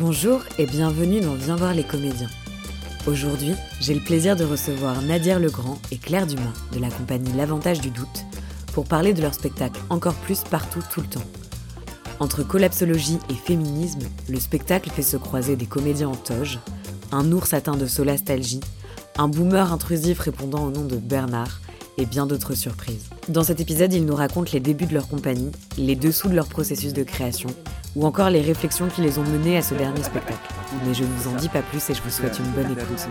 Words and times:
Bonjour 0.00 0.42
et 0.58 0.66
bienvenue 0.66 1.20
dans 1.20 1.34
Viens 1.34 1.56
voir 1.56 1.74
les 1.74 1.82
comédiens. 1.82 2.30
Aujourd'hui, 3.08 3.54
j'ai 3.80 3.94
le 3.94 4.00
plaisir 4.00 4.36
de 4.36 4.44
recevoir 4.44 5.02
Nadir 5.02 5.40
Legrand 5.40 5.76
et 5.90 5.96
Claire 5.96 6.28
Dumas 6.28 6.52
de 6.72 6.78
la 6.78 6.88
compagnie 6.88 7.32
L'Avantage 7.32 7.80
du 7.80 7.90
Doute 7.90 8.24
pour 8.72 8.84
parler 8.84 9.12
de 9.12 9.20
leur 9.20 9.34
spectacle 9.34 9.80
Encore 9.90 10.14
plus 10.14 10.44
partout 10.44 10.82
tout 10.88 11.00
le 11.00 11.08
temps. 11.08 11.24
Entre 12.20 12.44
collapsologie 12.44 13.18
et 13.28 13.34
féminisme, 13.34 14.06
le 14.28 14.38
spectacle 14.38 14.88
fait 14.90 15.02
se 15.02 15.16
croiser 15.16 15.56
des 15.56 15.66
comédiens 15.66 16.10
en 16.10 16.16
toge, 16.16 16.60
un 17.10 17.32
ours 17.32 17.52
atteint 17.52 17.76
de 17.76 17.86
solastalgie, 17.86 18.60
un 19.16 19.26
boomer 19.26 19.72
intrusif 19.72 20.20
répondant 20.20 20.64
au 20.64 20.70
nom 20.70 20.84
de 20.84 20.96
Bernard 20.96 21.60
et 21.96 22.06
bien 22.06 22.26
d'autres 22.26 22.54
surprises. 22.54 23.10
Dans 23.28 23.42
cet 23.42 23.58
épisode, 23.58 23.92
ils 23.92 24.06
nous 24.06 24.14
racontent 24.14 24.52
les 24.52 24.60
débuts 24.60 24.86
de 24.86 24.94
leur 24.94 25.08
compagnie, 25.08 25.50
les 25.76 25.96
dessous 25.96 26.28
de 26.28 26.36
leur 26.36 26.46
processus 26.46 26.92
de 26.92 27.02
création, 27.02 27.50
ou 27.96 28.04
encore 28.04 28.30
les 28.30 28.40
réflexions 28.40 28.88
qui 28.88 29.00
les 29.00 29.18
ont 29.18 29.24
menés 29.24 29.56
à 29.56 29.62
ce 29.62 29.74
dernier 29.74 30.02
spectacle. 30.02 30.54
Mais 30.86 30.94
je 30.94 31.04
ne 31.04 31.08
vous 31.08 31.28
en 31.28 31.36
dis 31.36 31.48
pas 31.48 31.62
plus 31.62 31.90
et 31.90 31.94
je 31.94 32.02
vous 32.02 32.10
souhaite 32.10 32.38
une 32.38 32.50
bonne 32.50 32.72
écoute. 32.72 33.08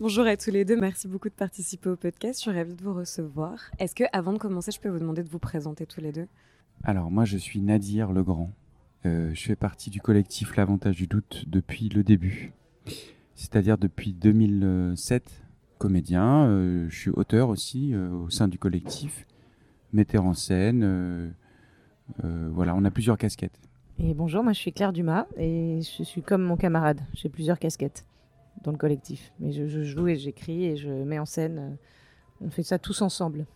Bonjour 0.00 0.26
à 0.26 0.36
tous 0.36 0.50
les 0.50 0.64
deux, 0.64 0.78
merci 0.78 1.08
beaucoup 1.08 1.28
de 1.28 1.34
participer 1.34 1.90
au 1.90 1.96
podcast, 1.96 2.38
je 2.38 2.42
suis 2.42 2.56
ravie 2.56 2.74
de 2.74 2.82
vous 2.82 2.94
recevoir. 2.94 3.58
Est-ce 3.80 3.96
que 3.96 4.04
avant 4.12 4.32
de 4.32 4.38
commencer, 4.38 4.70
je 4.70 4.78
peux 4.78 4.88
vous 4.88 5.00
demander 5.00 5.24
de 5.24 5.28
vous 5.28 5.40
présenter 5.40 5.86
tous 5.86 6.00
les 6.00 6.12
deux? 6.12 6.28
Alors 6.84 7.10
moi 7.10 7.24
je 7.24 7.36
suis 7.36 7.60
Nadir 7.60 8.12
Legrand, 8.12 8.52
euh, 9.06 9.32
je 9.34 9.42
fais 9.42 9.56
partie 9.56 9.90
du 9.90 10.00
collectif 10.00 10.54
L'Avantage 10.54 10.94
du 10.94 11.08
Doute 11.08 11.44
depuis 11.48 11.88
le 11.88 12.04
début, 12.04 12.52
c'est-à-dire 13.34 13.76
depuis 13.76 14.12
2007, 14.12 15.42
comédien, 15.78 16.46
euh, 16.46 16.86
je 16.88 16.96
suis 16.96 17.10
auteur 17.10 17.48
aussi 17.48 17.92
euh, 17.92 18.10
au 18.10 18.30
sein 18.30 18.46
du 18.46 18.58
collectif, 18.58 19.26
metteur 19.92 20.24
en 20.24 20.34
scène, 20.34 21.34
voilà, 22.22 22.74
on 22.74 22.84
a 22.84 22.90
plusieurs 22.90 23.18
casquettes. 23.18 23.58
Et 23.98 24.14
bonjour, 24.14 24.44
moi 24.44 24.52
je 24.52 24.58
suis 24.58 24.72
Claire 24.72 24.92
Dumas 24.92 25.26
et 25.36 25.80
je 25.82 26.02
suis 26.04 26.22
comme 26.22 26.42
mon 26.42 26.56
camarade, 26.56 27.00
j'ai 27.14 27.28
plusieurs 27.28 27.58
casquettes 27.58 28.04
dans 28.62 28.70
le 28.70 28.78
collectif. 28.78 29.32
Mais 29.40 29.52
je, 29.52 29.66
je 29.66 29.82
joue 29.82 30.08
et 30.08 30.16
j'écris 30.16 30.64
et 30.66 30.76
je 30.76 30.88
mets 30.88 31.18
en 31.18 31.26
scène. 31.26 31.76
On 32.40 32.50
fait 32.50 32.62
ça 32.62 32.78
tous 32.78 33.02
ensemble. 33.02 33.46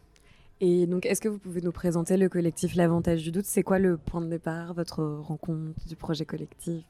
Et 0.61 0.87
donc, 0.87 1.07
est-ce 1.07 1.21
que 1.21 1.29
vous 1.29 1.39
pouvez 1.39 1.61
nous 1.61 1.73
présenter 1.73 2.17
le 2.17 2.29
collectif 2.29 2.77
L'Avantage 2.77 3.23
du 3.25 3.33
Doute? 3.33 3.47
C'est 3.47 3.65
quoi 3.65 3.81
le 3.81 3.97
point 3.97 4.21
de 4.21 4.29
départ, 4.29 4.75
votre 4.75 5.03
rencontre 5.03 5.89
du 5.89 5.97
projet 5.97 6.25
collectif? 6.25 6.85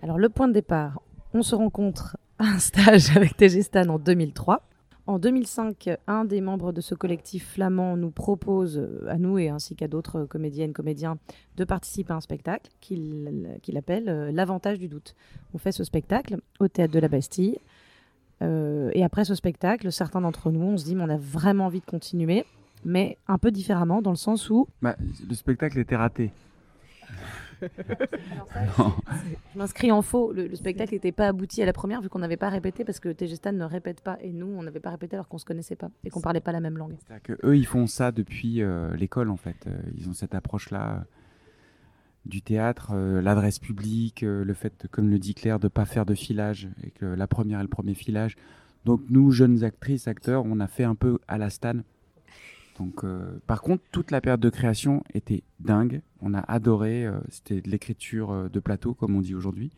Alors, 0.00 0.16
le 0.16 0.28
point 0.28 0.46
de 0.46 0.52
départ, 0.52 1.02
on 1.32 1.42
se 1.42 1.56
rencontre 1.56 2.16
à 2.38 2.44
un 2.44 2.58
stage 2.60 3.16
avec 3.16 3.36
TG 3.36 3.62
Stan 3.62 3.88
en 3.88 3.98
2003. 3.98 4.62
En 5.06 5.18
2005, 5.18 5.90
un 6.06 6.24
des 6.24 6.40
membres 6.40 6.72
de 6.72 6.80
ce 6.80 6.94
collectif 6.94 7.52
flamand 7.52 7.96
nous 7.96 8.10
propose, 8.10 8.78
euh, 8.78 9.06
à 9.08 9.18
nous 9.18 9.38
et 9.38 9.50
ainsi 9.50 9.76
qu'à 9.76 9.86
d'autres 9.86 10.24
comédiennes, 10.24 10.72
comédiens, 10.72 11.18
de 11.56 11.64
participer 11.64 12.14
à 12.14 12.16
un 12.16 12.20
spectacle 12.22 12.70
qu'il 12.80 13.76
appelle 13.76 14.08
euh, 14.08 14.32
L'avantage 14.32 14.78
du 14.78 14.88
doute. 14.88 15.14
On 15.52 15.58
fait 15.58 15.72
ce 15.72 15.84
spectacle 15.84 16.38
au 16.58 16.68
théâtre 16.68 16.94
de 16.94 16.98
la 16.98 17.08
Bastille. 17.08 17.58
Euh, 18.40 18.90
et 18.94 19.04
après 19.04 19.26
ce 19.26 19.34
spectacle, 19.34 19.92
certains 19.92 20.22
d'entre 20.22 20.50
nous, 20.50 20.62
on 20.62 20.76
se 20.78 20.84
dit, 20.84 20.94
mais 20.94 21.04
on 21.04 21.10
a 21.10 21.18
vraiment 21.18 21.66
envie 21.66 21.80
de 21.80 21.84
continuer, 21.84 22.46
mais 22.86 23.18
un 23.28 23.36
peu 23.36 23.50
différemment, 23.50 24.00
dans 24.00 24.10
le 24.10 24.16
sens 24.16 24.48
où... 24.48 24.66
Bah, 24.80 24.96
le 25.28 25.34
spectacle 25.34 25.78
était 25.78 25.96
raté 25.96 26.32
je 29.54 29.58
m'inscris 29.58 29.92
en 29.92 30.02
faux. 30.02 30.32
Le, 30.32 30.54
spectacle 30.54 30.94
n'était 30.94 31.12
pas 31.12 31.28
abouti 31.28 31.62
à 31.62 31.66
la 31.66 31.72
première 31.72 32.00
vu 32.00 32.08
qu'on 32.08 32.18
n'avait 32.18 32.36
pas 32.36 32.48
répété 32.48 32.84
parce 32.84 33.00
que 33.00 33.08
TG 33.10 33.36
ne 33.52 33.64
répète 33.64 34.00
pas 34.00 34.18
et 34.20 34.32
nous 34.32 34.46
on 34.46 34.62
n'avait 34.62 34.80
pas 34.80 34.90
répété 34.90 35.16
alors 35.16 35.28
qu'on 35.28 35.38
se 35.38 35.44
connaissait 35.44 35.76
pas 35.76 35.90
et 36.04 36.10
qu'on 36.10 36.20
parlait 36.20 36.40
pas 36.40 36.52
la 36.52 36.60
même 36.60 36.78
langue. 36.78 36.94
C'est-à-dire 36.98 37.22
que 37.22 37.46
eux 37.46 37.56
ils 37.56 37.66
font 37.66 37.86
ça 37.86 38.12
depuis 38.12 38.62
euh, 38.62 38.94
l'école 38.96 39.30
en 39.30 39.36
fait. 39.36 39.66
Euh, 39.66 39.76
ils 39.96 40.08
ont 40.08 40.12
cette 40.12 40.34
approche 40.34 40.70
là 40.70 40.98
euh, 40.98 41.04
du 42.26 42.40
théâtre, 42.40 42.94
l'adresse 42.94 43.58
publique, 43.58 44.22
le 44.22 44.54
fait, 44.54 44.86
comme 44.90 45.10
le 45.10 45.18
dit 45.18 45.34
Claire, 45.34 45.58
de 45.58 45.68
pas 45.68 45.84
faire 45.84 46.06
de 46.06 46.14
filage 46.14 46.70
et 46.82 46.90
que 46.90 47.04
la 47.04 47.26
première 47.26 47.58
et 47.60 47.62
le 47.62 47.68
premier 47.68 47.92
filage. 47.92 48.36
Donc 48.86 49.02
nous 49.10 49.30
jeunes 49.30 49.62
actrices, 49.62 50.08
acteurs, 50.08 50.42
on 50.46 50.58
a 50.58 50.66
fait 50.66 50.84
un 50.84 50.94
peu 50.94 51.18
à 51.28 51.36
la 51.36 51.50
Stan 51.50 51.80
donc, 52.78 53.04
euh, 53.04 53.38
par 53.46 53.62
contre, 53.62 53.82
toute 53.92 54.10
la 54.10 54.20
période 54.20 54.40
de 54.40 54.50
création 54.50 55.04
était 55.14 55.42
dingue. 55.60 56.02
On 56.20 56.34
a 56.34 56.40
adoré. 56.40 57.06
Euh, 57.06 57.18
c'était 57.28 57.60
de 57.60 57.70
l'écriture 57.70 58.32
euh, 58.32 58.48
de 58.48 58.60
plateau, 58.60 58.94
comme 58.94 59.14
on 59.14 59.20
dit 59.20 59.34
aujourd'hui. 59.34 59.70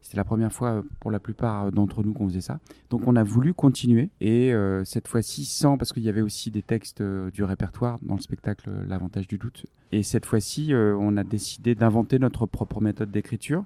C'était 0.00 0.16
la 0.16 0.24
première 0.24 0.52
fois 0.52 0.84
pour 1.00 1.10
la 1.10 1.20
plupart 1.20 1.72
d'entre 1.72 2.02
nous 2.02 2.12
qu'on 2.12 2.28
faisait 2.28 2.42
ça. 2.42 2.60
Donc, 2.90 3.02
on 3.06 3.16
a 3.16 3.22
voulu 3.22 3.54
continuer. 3.54 4.10
Et 4.20 4.52
cette 4.84 5.08
fois-ci, 5.08 5.46
sans, 5.46 5.78
parce 5.78 5.94
qu'il 5.94 6.02
y 6.02 6.10
avait 6.10 6.20
aussi 6.20 6.50
des 6.50 6.60
textes 6.60 7.02
du 7.02 7.42
répertoire 7.42 7.98
dans 8.02 8.16
le 8.16 8.20
spectacle 8.20 8.70
L'avantage 8.86 9.26
du 9.26 9.38
doute. 9.38 9.64
Et 9.92 10.02
cette 10.02 10.26
fois-ci, 10.26 10.74
on 10.74 11.16
a 11.16 11.24
décidé 11.24 11.74
d'inventer 11.74 12.18
notre 12.18 12.44
propre 12.44 12.82
méthode 12.82 13.10
d'écriture. 13.10 13.64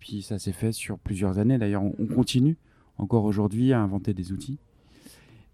Puis 0.00 0.20
ça 0.20 0.38
s'est 0.38 0.52
fait 0.52 0.72
sur 0.72 0.98
plusieurs 0.98 1.38
années. 1.38 1.56
D'ailleurs, 1.56 1.82
on 1.82 2.08
continue 2.14 2.58
encore 2.98 3.24
aujourd'hui 3.24 3.72
à 3.72 3.80
inventer 3.80 4.12
des 4.12 4.32
outils. 4.32 4.58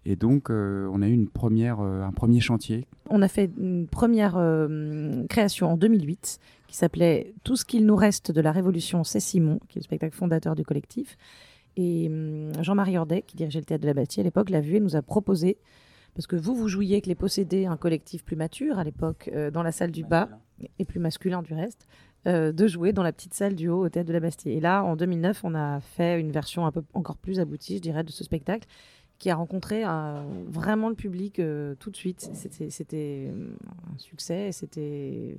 Et 0.05 0.15
donc, 0.15 0.49
euh, 0.49 0.89
on 0.91 1.01
a 1.01 1.07
eu 1.07 1.13
une 1.13 1.27
première, 1.27 1.79
euh, 1.79 2.01
un 2.01 2.11
premier 2.11 2.39
chantier. 2.39 2.87
On 3.09 3.21
a 3.21 3.27
fait 3.27 3.51
une 3.57 3.87
première 3.87 4.35
euh, 4.37 5.25
création 5.27 5.71
en 5.71 5.77
2008 5.77 6.39
qui 6.67 6.75
s'appelait 6.75 7.33
Tout 7.43 7.55
ce 7.55 7.65
qu'il 7.65 7.85
nous 7.85 7.95
reste 7.95 8.31
de 8.31 8.41
la 8.41 8.51
Révolution, 8.51 9.03
c'est 9.03 9.19
Simon, 9.19 9.59
qui 9.69 9.77
est 9.77 9.81
le 9.81 9.83
spectacle 9.83 10.15
fondateur 10.15 10.55
du 10.55 10.63
collectif. 10.63 11.17
Et 11.77 12.07
hum, 12.09 12.51
Jean-Marie 12.63 12.97
Ordet, 12.97 13.21
qui 13.21 13.35
dirigeait 13.35 13.59
le 13.59 13.65
théâtre 13.65 13.83
de 13.83 13.87
la 13.87 13.93
Bâtie 13.93 14.19
à 14.19 14.23
l'époque, 14.23 14.49
l'a 14.49 14.61
vu 14.61 14.75
et 14.75 14.79
nous 14.79 14.95
a 14.95 15.03
proposé, 15.03 15.57
parce 16.15 16.25
que 16.25 16.35
vous, 16.35 16.55
vous 16.55 16.67
jouiez 16.67 16.95
avec 16.95 17.05
les 17.05 17.15
possédés, 17.15 17.67
un 17.67 17.77
collectif 17.77 18.25
plus 18.25 18.35
mature 18.35 18.79
à 18.79 18.83
l'époque, 18.83 19.31
dans 19.53 19.63
la 19.63 19.71
salle 19.71 19.91
du 19.91 20.03
bas, 20.03 20.29
et 20.77 20.83
plus 20.83 20.99
masculin 20.99 21.41
du 21.41 21.53
reste, 21.53 21.87
de 22.25 22.67
jouer 22.67 22.91
dans 22.91 23.01
la 23.01 23.13
petite 23.13 23.33
salle 23.33 23.55
du 23.55 23.69
haut 23.69 23.85
au 23.85 23.89
théâtre 23.89 24.09
de 24.09 24.13
la 24.13 24.19
Bastille. 24.19 24.51
Et 24.51 24.59
là, 24.59 24.83
en 24.83 24.97
2009, 24.97 25.45
on 25.45 25.55
a 25.55 25.79
fait 25.79 26.19
une 26.19 26.31
version 26.31 26.65
un 26.65 26.71
peu 26.73 26.83
encore 26.93 27.15
plus 27.15 27.39
aboutie, 27.39 27.77
je 27.77 27.81
dirais, 27.81 28.03
de 28.03 28.11
ce 28.11 28.25
spectacle 28.25 28.67
qui 29.21 29.29
a 29.29 29.35
rencontré 29.35 29.83
euh, 29.85 30.23
vraiment 30.47 30.89
le 30.89 30.95
public 30.95 31.37
euh, 31.39 31.75
tout 31.75 31.91
de 31.91 31.95
suite. 31.95 32.31
C'était 32.33 33.29
euh, 33.29 33.53
un 33.93 33.97
succès, 33.99 34.51
c'était 34.51 35.37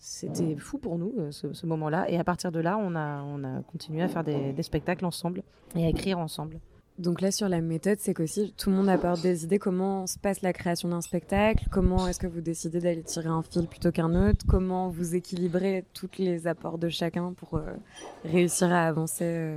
c'était 0.00 0.56
fou 0.56 0.78
pour 0.78 0.98
nous 0.98 1.14
ce, 1.30 1.64
moment-là. 1.64 2.10
Et 2.10 2.18
à 2.18 2.24
partir 2.24 2.50
de 2.50 2.58
là, 2.58 2.76
on 2.76 2.96
a, 2.96 3.22
on 3.22 3.44
a 3.44 3.62
continué 3.62 4.02
à 4.02 4.08
faire 4.08 4.24
des, 4.24 4.60
spectacles 4.64 5.04
ensemble 5.04 5.44
et 5.76 5.86
à 5.86 5.88
écrire 5.88 6.18
ensemble. 6.18 6.58
Donc 6.98 7.20
là, 7.20 7.30
sur 7.30 7.48
la 7.48 7.60
méthode, 7.60 7.98
c'est 8.00 8.12
qu'aussi 8.12 8.52
tout 8.56 8.70
le 8.70 8.76
monde 8.76 8.88
apporte 8.88 9.22
des 9.22 9.44
idées. 9.44 9.60
Comment 9.60 10.08
se 10.08 10.18
passe 10.18 10.42
la 10.42 10.52
création 10.52 10.88
d'un 10.88 11.00
spectacle? 11.00 11.68
Comment 11.70 12.08
est-ce 12.08 12.18
que 12.18 12.26
vous 12.26 12.40
décidez 12.40 12.80
d'aller 12.80 13.04
tirer 13.04 13.28
un 13.28 13.42
fil 13.42 13.68
plutôt 13.68 13.92
qu'un 13.92 14.12
autre? 14.28 14.44
Comment 14.48 14.88
vous 14.88 15.14
équilibrez 15.14 15.84
tous 15.94 16.10
les 16.18 16.48
apports 16.48 16.78
de 16.78 16.88
chacun 16.88 17.34
pour 17.34 17.60
réussir 18.24 18.72
à 18.72 18.88
avancer 18.88 19.54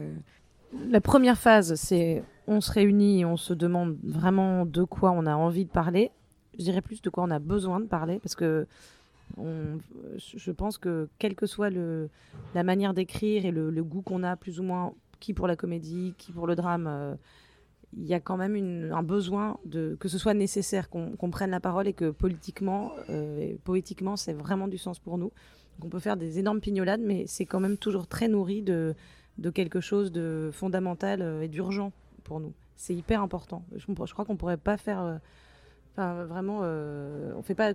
La 0.91 1.01
première 1.01 1.39
phase, 1.39 1.73
c'est 1.73 2.21
on 2.47 2.61
se 2.61 2.71
réunit 2.71 3.21
et 3.21 3.25
on 3.25 3.37
se 3.37 3.53
demande 3.53 3.97
vraiment 4.03 4.65
de 4.65 4.83
quoi 4.83 5.11
on 5.11 5.25
a 5.25 5.35
envie 5.35 5.65
de 5.65 5.69
parler. 5.71 6.11
Je 6.57 6.63
dirais 6.63 6.81
plus 6.81 7.01
de 7.01 7.09
quoi 7.09 7.23
on 7.23 7.31
a 7.31 7.39
besoin 7.39 7.79
de 7.79 7.85
parler 7.85 8.19
parce 8.19 8.35
que 8.35 8.67
je 9.37 10.51
pense 10.51 10.77
que 10.77 11.09
quelle 11.19 11.35
que 11.35 11.45
soit 11.45 11.69
la 11.69 12.63
manière 12.63 12.93
d'écrire 12.93 13.45
et 13.45 13.51
le, 13.51 13.83
goût 13.83 14.01
qu'on 14.01 14.23
a 14.23 14.35
plus 14.35 14.59
ou 14.59 14.63
moins, 14.63 14.93
qui 15.19 15.33
pour 15.33 15.47
la 15.47 15.55
comédie, 15.55 16.13
qui 16.17 16.31
pour 16.31 16.47
le 16.47 16.55
drame, 16.55 16.87
euh, 16.87 17.15
il 17.97 18.05
y 18.05 18.13
a 18.13 18.19
quand 18.19 18.37
même 18.37 18.91
un 18.91 19.03
besoin 19.03 19.57
de 19.65 19.97
que 19.99 20.07
ce 20.07 20.17
soit 20.17 20.33
nécessaire 20.33 20.89
qu'on 20.89 21.31
prenne 21.31 21.51
la 21.51 21.59
parole 21.59 21.87
et 21.87 21.93
que 21.93 22.11
politiquement, 22.11 22.91
euh, 23.09 23.39
et 23.39 23.59
poétiquement, 23.63 24.15
c'est 24.15 24.33
vraiment 24.33 24.67
du 24.67 24.77
sens 24.77 24.99
pour 24.99 25.17
nous. 25.17 25.31
on 25.83 25.89
peut 25.89 25.99
faire 25.99 26.17
des 26.17 26.39
énormes 26.39 26.61
pignolades, 26.61 27.01
mais 27.01 27.25
c'est 27.27 27.45
quand 27.45 27.59
même 27.59 27.77
toujours 27.77 28.07
très 28.07 28.27
nourri 28.27 28.61
de, 28.61 28.95
de 29.37 29.49
quelque 29.49 29.81
chose 29.81 30.11
de 30.11 30.49
fondamental 30.53 31.21
euh, 31.21 31.41
et 31.41 31.47
d'urgent 31.47 31.91
pour 32.25 32.41
nous. 32.41 32.53
C'est 32.75 32.93
hyper 32.93 33.21
important. 33.21 33.63
Je, 33.73 33.85
je 33.87 34.13
crois 34.13 34.25
qu'on 34.25 34.35
pourrait 34.35 34.57
pas 34.57 34.75
faire. 34.75 35.01
Euh, 35.01 35.17
enfin, 35.93 36.25
vraiment, 36.25 36.59
euh, 36.63 37.33
on 37.37 37.41
fait 37.41 37.55
pas. 37.55 37.69
Euh, 37.69 37.73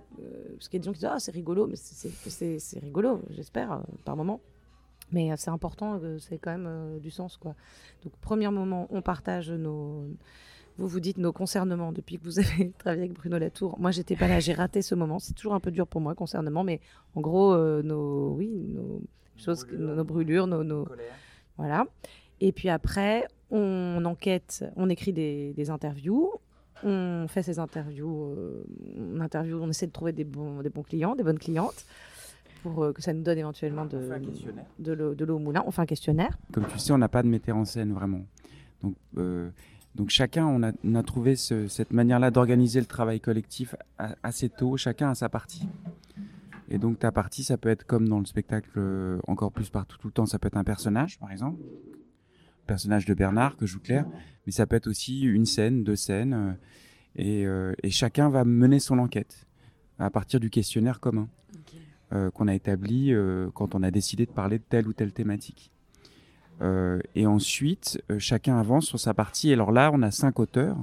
parce 0.53 0.69
qu'il 0.69 0.77
y 0.77 0.79
a 0.79 0.81
des 0.81 0.85
gens 0.85 0.93
qui 0.93 0.99
disent 0.99 1.09
Ah, 1.11 1.19
c'est 1.19 1.31
rigolo, 1.31 1.65
mais 1.65 1.75
c'est 1.75 2.79
rigolo, 2.79 3.21
j'espère, 3.31 3.81
par 4.05 4.15
moment. 4.15 4.39
Mais 5.11 5.35
c'est 5.35 5.49
important, 5.49 5.99
c'est 6.19 6.37
quand 6.37 6.57
même 6.57 6.99
du 6.99 7.11
sens, 7.11 7.35
quoi. 7.35 7.53
Donc, 8.03 8.13
premier 8.21 8.49
moment, 8.49 8.87
on 8.91 9.01
partage 9.01 9.51
nos. 9.51 10.05
Vous 10.77 10.87
vous 10.87 11.01
dites 11.01 11.17
nos 11.17 11.33
concernements 11.33 11.91
depuis 11.91 12.17
que 12.17 12.23
vous 12.23 12.39
avez 12.39 12.71
travaillé 12.79 13.03
avec 13.03 13.13
Bruno 13.13 13.37
Latour. 13.37 13.77
Moi, 13.77 13.91
j'étais 13.91 14.15
pas 14.15 14.29
là, 14.29 14.39
j'ai 14.39 14.53
raté 14.53 14.81
ce 14.81 14.95
moment. 14.95 15.19
C'est 15.19 15.33
toujours 15.33 15.53
un 15.53 15.59
peu 15.59 15.69
dur 15.69 15.85
pour 15.85 15.99
moi, 15.99 16.15
concernement, 16.15 16.63
mais 16.63 16.79
en 17.15 17.21
gros, 17.21 17.57
nos, 17.81 18.35
oui, 18.35 18.67
nos 18.69 19.01
choses, 19.35 19.67
nos 19.73 20.05
brûlures, 20.05 20.47
nos, 20.47 20.63
nos 20.63 20.87
voilà. 21.57 21.85
Et 22.41 22.51
puis 22.51 22.69
après, 22.69 23.27
on 23.51 24.03
enquête, 24.03 24.65
on 24.75 24.89
écrit 24.89 25.13
des, 25.13 25.69
interviews, 25.69 26.31
on 26.83 27.27
fait 27.29 27.43
ces 27.43 27.59
interviews, 27.59 28.33
euh, 28.35 28.63
on 28.97 29.21
interview, 29.21 29.59
on 29.61 29.69
essaie 29.69 29.85
de 29.85 29.91
trouver 29.91 30.11
des 30.11 30.23
bons, 30.23 30.61
des 30.61 30.69
bons 30.69 30.81
clients, 30.81 31.15
des 31.15 31.23
bonnes 31.23 31.39
clientes 31.39 31.85
pour 32.63 32.83
euh, 32.83 32.93
que 32.93 33.01
ça 33.01 33.13
nous 33.13 33.21
donne 33.21 33.37
éventuellement 33.37 33.85
de, 33.85 34.09
de 34.79 35.25
l'eau 35.25 35.35
au 35.35 35.39
moulin. 35.39 35.63
On 35.67 35.71
fait 35.71 35.83
un 35.83 35.85
questionnaire. 35.85 36.37
Comme 36.51 36.65
tu 36.65 36.79
sais, 36.79 36.91
on 36.91 36.97
n'a 36.97 37.09
pas 37.09 37.21
de 37.21 37.27
metteur 37.27 37.55
en 37.55 37.65
scène 37.65 37.93
vraiment. 37.93 38.21
Donc, 38.81 38.95
euh, 39.17 39.49
donc 39.93 40.09
chacun, 40.09 40.47
on 40.47 40.63
a, 40.63 40.71
on 40.83 40.95
a 40.95 41.03
trouvé 41.03 41.35
cette 41.35 41.93
manière-là 41.93 42.31
d'organiser 42.31 42.79
le 42.79 42.87
travail 42.87 43.19
collectif 43.19 43.75
assez 44.23 44.49
tôt. 44.49 44.77
Chacun 44.77 45.11
a 45.11 45.15
sa 45.15 45.29
partie. 45.29 45.67
Et 46.69 46.79
donc 46.79 46.97
ta 46.97 47.11
partie, 47.11 47.43
ça 47.43 47.57
peut 47.57 47.69
être 47.69 47.85
comme 47.85 48.07
dans 48.07 48.19
le 48.19 48.25
spectacle 48.25 49.19
encore 49.27 49.51
plus 49.51 49.69
partout 49.69 49.97
tout 49.99 50.07
le 50.07 50.13
temps, 50.13 50.25
ça 50.25 50.39
peut 50.39 50.47
être 50.47 50.57
un 50.57 50.63
personnage, 50.63 51.19
par 51.19 51.29
exemple, 51.31 51.59
personnage 52.73 53.05
de 53.05 53.13
Bernard 53.13 53.57
que 53.57 53.65
joue 53.65 53.79
Claire, 53.79 54.05
mais 54.45 54.51
ça 54.51 54.65
peut 54.65 54.75
être 54.75 54.87
aussi 54.87 55.21
une 55.21 55.45
scène, 55.45 55.83
deux 55.83 55.95
scènes, 55.95 56.57
et, 57.15 57.45
et 57.83 57.89
chacun 57.89 58.29
va 58.29 58.45
mener 58.45 58.79
son 58.79 58.97
enquête 58.99 59.45
à 59.99 60.09
partir 60.09 60.39
du 60.39 60.49
questionnaire 60.49 60.99
commun 60.99 61.27
qu'on 62.33 62.47
a 62.47 62.55
établi 62.55 63.13
quand 63.53 63.75
on 63.75 63.83
a 63.83 63.91
décidé 63.91 64.25
de 64.25 64.31
parler 64.31 64.57
de 64.57 64.63
telle 64.63 64.87
ou 64.87 64.93
telle 64.93 65.11
thématique. 65.11 65.71
Euh, 66.61 66.99
et 67.15 67.25
ensuite, 67.25 68.01
euh, 68.11 68.19
chacun 68.19 68.59
avance 68.59 68.85
sur 68.85 68.99
sa 68.99 69.13
partie. 69.13 69.49
Et 69.49 69.53
alors 69.53 69.71
là, 69.71 69.89
on 69.93 70.01
a 70.01 70.11
cinq 70.11 70.39
auteurs, 70.39 70.77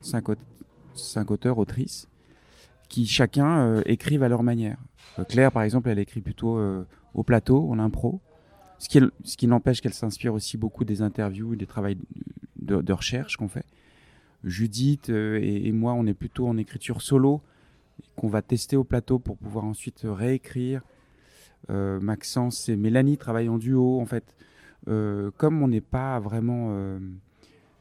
cinq, 0.00 0.28
auteurs, 1.30 1.58
autrices, 1.58 2.08
qui 2.88 3.06
chacun 3.06 3.58
euh, 3.58 3.82
écrivent 3.86 4.22
à 4.22 4.28
leur 4.28 4.42
manière. 4.42 4.78
Claire, 5.28 5.50
par 5.50 5.62
exemple, 5.62 5.88
elle 5.88 5.98
écrit 5.98 6.20
plutôt 6.20 6.60
au 7.14 7.22
plateau, 7.22 7.70
en 7.70 7.78
impro, 7.78 8.20
ce 8.78 8.88
qui, 8.88 9.00
ce 9.24 9.46
n'empêche 9.46 9.80
qu'elle 9.80 9.94
s'inspire 9.94 10.34
aussi 10.34 10.56
beaucoup 10.56 10.84
des 10.84 11.02
interviews 11.02 11.56
des 11.56 11.66
travaux 11.66 11.94
de, 12.56 12.92
recherche 12.92 13.36
qu'on 13.36 13.48
fait. 13.48 13.64
Judith 14.44 15.08
et, 15.08 15.66
et, 15.66 15.72
moi, 15.72 15.94
on 15.94 16.06
est 16.06 16.14
plutôt 16.14 16.46
en 16.46 16.56
écriture 16.56 17.02
solo, 17.02 17.42
qu'on 18.16 18.28
va 18.28 18.42
tester 18.42 18.76
au 18.76 18.84
plateau 18.84 19.18
pour 19.18 19.36
pouvoir 19.38 19.64
ensuite 19.64 20.02
réécrire. 20.04 20.82
Maxence 21.68 22.68
et 22.68 22.76
Mélanie 22.76 23.16
travaillent 23.16 23.48
en 23.48 23.58
duo, 23.58 24.00
en 24.00 24.06
fait. 24.06 24.36
Euh, 24.88 25.30
comme 25.36 25.62
on 25.62 25.68
n'est 25.68 25.80
pas 25.80 26.20
vraiment, 26.20 26.68
euh, 26.70 26.98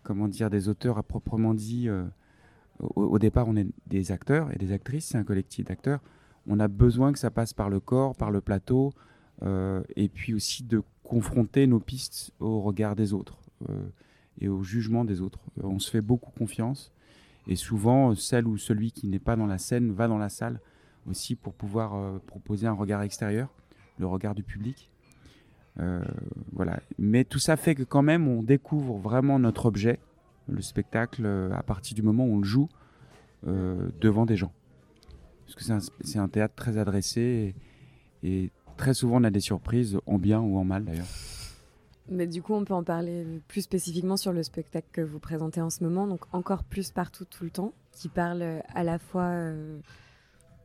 comment 0.04 0.28
dire, 0.28 0.50
des 0.50 0.70
auteurs 0.70 0.98
à 0.98 1.04
proprement 1.04 1.54
dit, 1.54 1.88
euh, 1.88 2.04
au, 2.80 3.20
départ 3.20 3.48
on 3.48 3.56
est 3.56 3.68
des 3.88 4.12
acteurs 4.12 4.52
et 4.52 4.58
des 4.58 4.72
actrices, 4.72 5.08
c'est 5.08 5.18
un 5.18 5.24
collectif 5.24 5.66
d'acteurs, 5.66 6.02
on 6.48 6.60
a 6.60 6.68
besoin 6.68 7.14
que 7.14 7.20
ça 7.20 7.30
passe 7.30 7.54
par 7.54 7.70
le 7.70 7.80
corps, 7.80 8.16
par 8.16 8.32
le 8.32 8.42
plateau, 8.42 8.92
et 9.42 10.10
puis 10.10 10.34
aussi 10.34 10.64
de 10.64 10.82
confronter 11.04 11.68
nos 11.68 11.80
pistes 11.80 12.32
au 12.40 12.62
regard 12.62 12.96
des 12.96 13.14
autres 13.14 13.38
et 14.40 14.48
au 14.48 14.64
jugement 14.64 15.06
des 15.06 15.22
autres. 15.22 15.40
on 15.62 15.80
se 15.80 15.90
fait 15.90 16.02
beaucoup 16.02 16.32
confiance, 16.32 16.92
et 17.48 17.56
souvent 17.56 18.16
celle 18.16 18.48
ou 18.48 18.58
celui 18.58 18.92
qui 18.92 19.08
n'est 19.08 19.20
pas 19.20 19.36
dans 19.36 19.46
la 19.46 19.58
scène 19.58 19.92
va 19.92 20.08
dans 20.08 20.18
la 20.18 20.30
salle 20.30 20.60
aussi 21.08 21.36
pour 21.36 21.54
pouvoir 21.54 22.20
proposer 22.22 22.68
un 22.68 22.74
regard 22.74 23.02
extérieur, 23.02 23.50
le 24.00 24.08
regard 24.08 24.36
du 24.36 24.44
public. 24.44 24.90
Euh, 25.80 26.04
voilà. 26.54 26.80
Mais 26.98 27.24
tout 27.24 27.40
ça 27.40 27.58
fait 27.58 27.76
que 27.76 27.84
quand 27.84 28.02
même 28.02 28.28
on 28.28 28.44
découvre 28.44 28.98
vraiment 28.98 29.40
notre 29.40 29.66
objet, 29.66 30.00
le 30.48 30.62
spectacle, 30.62 31.24
euh, 31.26 31.52
à 31.54 31.64
partir 31.64 31.96
du 31.96 32.02
moment 32.02 32.26
où 32.26 32.36
on 32.36 32.40
le 32.40 32.46
joue 32.46 32.70
euh, 33.48 33.90
devant 34.00 34.26
des 34.26 34.38
gens. 34.38 34.54
Parce 35.46 35.56
que 35.56 35.90
c'est 36.02 36.18
un, 36.18 36.28
théâtre 36.28 36.56
très 36.56 36.78
adressé 36.78 37.54
et, 38.24 38.52
très 38.78 38.94
souvent 38.94 39.22
on 39.22 39.24
a 39.24 39.32
des 39.32 39.40
surprises, 39.40 40.00
en 40.06 40.18
bien 40.18 40.40
ou 40.40 40.58
en 40.58 40.64
mal 40.64 40.86
d'ailleurs. 40.86 41.08
Mais 42.08 42.28
du 42.28 42.44
coup, 42.44 42.54
on 42.54 42.64
peut 42.64 42.74
en 42.76 42.84
parler 42.84 43.26
plus 43.48 43.62
spécifiquement 43.62 44.16
sur 44.16 44.32
le 44.32 44.44
spectacle 44.44 44.88
que 44.92 45.02
vous 45.02 45.20
présentez 45.20 45.60
en 45.62 45.72
ce 45.72 45.84
moment, 45.84 46.06
donc 46.06 46.22
encore 46.34 46.64
plus 46.64 46.92
partout 46.92 47.26
tout 47.26 47.44
le 47.44 47.50
temps, 47.50 47.74
qui 47.92 48.10
parle 48.10 48.62
à 48.76 48.84
la 48.84 49.00
fois 49.00 49.32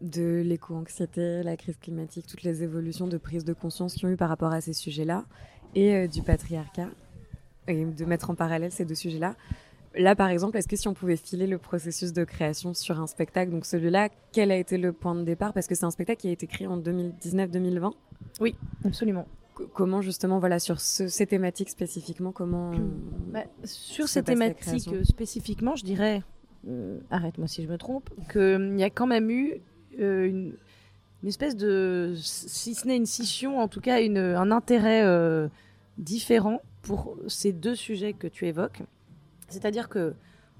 de 0.00 0.42
l'éco-anxiété, 0.44 1.42
la 1.42 1.56
crise 1.56 1.76
climatique, 1.76 2.26
toutes 2.26 2.42
les 2.42 2.62
évolutions 2.62 3.06
de 3.06 3.18
prise 3.18 3.44
de 3.44 3.52
conscience 3.52 3.94
qui 3.94 4.06
ont 4.06 4.10
eu 4.10 4.16
par 4.16 4.28
rapport 4.28 4.52
à 4.52 4.60
ces 4.60 4.72
sujets-là, 4.72 5.24
et 5.74 5.94
euh, 5.94 6.06
du 6.06 6.22
patriarcat, 6.22 6.88
et 7.68 7.84
de 7.84 8.04
mettre 8.04 8.30
en 8.30 8.34
parallèle 8.34 8.72
ces 8.72 8.84
deux 8.84 8.94
sujets-là. 8.94 9.36
Là, 9.96 10.14
par 10.14 10.28
exemple, 10.28 10.56
est-ce 10.56 10.68
que 10.68 10.76
si 10.76 10.86
on 10.86 10.94
pouvait 10.94 11.16
filer 11.16 11.48
le 11.48 11.58
processus 11.58 12.12
de 12.12 12.22
création 12.24 12.74
sur 12.74 13.00
un 13.00 13.08
spectacle, 13.08 13.50
donc 13.50 13.66
celui-là, 13.66 14.08
quel 14.32 14.52
a 14.52 14.56
été 14.56 14.78
le 14.78 14.92
point 14.92 15.16
de 15.16 15.24
départ? 15.24 15.52
Parce 15.52 15.66
que 15.66 15.74
c'est 15.74 15.84
un 15.84 15.90
spectacle 15.90 16.20
qui 16.20 16.28
a 16.28 16.32
été 16.32 16.46
créé 16.46 16.68
en 16.68 16.78
2019-2020. 16.78 17.92
Oui, 18.40 18.54
absolument. 18.84 19.26
comment 19.74 20.00
justement, 20.00 20.38
voilà, 20.38 20.60
sur 20.60 20.78
ces 20.80 21.26
thématiques 21.26 21.70
spécifiquement, 21.70 22.30
comment 22.30 22.70
bah, 23.32 23.44
Sur 23.64 24.08
ces 24.08 24.22
thématiques 24.22 25.04
spécifiquement, 25.04 25.74
je 25.74 25.84
dirais, 25.84 26.22
euh, 26.68 27.00
arrête-moi 27.10 27.48
si 27.48 27.64
je 27.64 27.68
me 27.68 27.76
trompe, 27.76 28.10
qu'il 28.30 28.78
y 28.78 28.84
a 28.84 28.90
quand 28.90 29.08
même 29.08 29.28
eu 29.28 29.54
euh, 29.98 30.26
une, 30.28 30.54
espèce 31.26 31.56
de, 31.56 32.14
si 32.16 32.74
ce 32.74 32.86
n'est 32.86 32.96
une 32.96 33.06
scission, 33.06 33.58
en 33.58 33.66
tout 33.66 33.80
cas 33.80 34.00
une, 34.00 34.18
un 34.18 34.52
intérêt 34.52 35.02
euh, 35.04 35.48
différent 35.98 36.60
pour 36.82 37.16
ces 37.26 37.52
deux 37.52 37.74
sujets 37.74 38.12
que 38.12 38.28
tu 38.28 38.46
évoques. 38.46 38.82
C'est-à-dire 39.50 39.88
que 39.88 40.14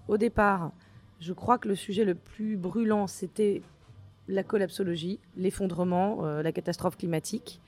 au 0.09 0.19
départ, 0.19 0.73
je 1.21 1.33
crois 1.33 1.59
que 1.59 1.69
le 1.69 1.75
sujet 1.75 2.05
le 2.05 2.15
plus 2.15 2.57
brûlant, 2.57 3.07
c'était 3.07 3.63
la 4.29 4.43
collapsologie, 4.43 5.19
l'effondrement, 5.37 6.25
euh, 6.25 6.43
la 6.43 6.53
catastrophe 6.53 6.97
climatique. 6.97 7.61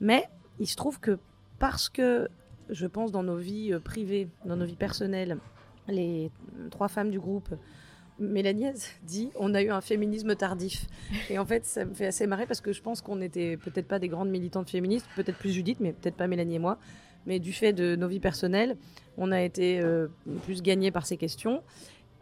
Mais 0.00 0.28
il 0.58 0.66
se 0.66 0.76
trouve 0.76 1.00
que 1.00 1.18
parce 1.58 1.88
que, 1.88 2.28
je 2.68 2.86
pense, 2.86 3.12
dans 3.12 3.22
nos 3.22 3.36
vies 3.36 3.78
privées, 3.82 4.28
dans 4.44 4.56
nos 4.56 4.66
vies 4.66 4.76
personnelles, 4.76 5.38
les 5.88 6.30
trois 6.70 6.88
femmes 6.88 7.10
du 7.10 7.20
groupe 7.20 7.54
Mélanie 8.18 8.66
dit 9.02 9.30
on 9.36 9.54
a 9.54 9.62
eu 9.62 9.70
un 9.70 9.80
féminisme 9.80 10.34
tardif. 10.34 10.86
Et 11.30 11.38
en 11.38 11.44
fait, 11.44 11.64
ça 11.64 11.84
me 11.84 11.94
fait 11.94 12.06
assez 12.06 12.26
marrer 12.26 12.46
parce 12.46 12.60
que 12.60 12.72
je 12.72 12.80
pense 12.80 13.02
qu'on 13.02 13.16
n'était 13.16 13.56
peut-être 13.56 13.86
pas 13.86 13.98
des 13.98 14.08
grandes 14.08 14.30
militantes 14.30 14.70
féministes, 14.70 15.06
peut-être 15.16 15.38
plus 15.38 15.50
Judith, 15.50 15.78
mais 15.80 15.92
peut-être 15.92 16.16
pas 16.16 16.26
Mélanie 16.26 16.56
et 16.56 16.58
moi. 16.58 16.78
Mais 17.26 17.38
du 17.38 17.52
fait 17.52 17.72
de 17.72 17.96
nos 17.96 18.08
vies 18.08 18.20
personnelles, 18.20 18.76
on 19.18 19.32
a 19.32 19.42
été 19.42 19.80
euh, 19.80 20.08
plus 20.44 20.62
gagnés 20.62 20.90
par 20.90 21.06
ces 21.06 21.16
questions. 21.16 21.62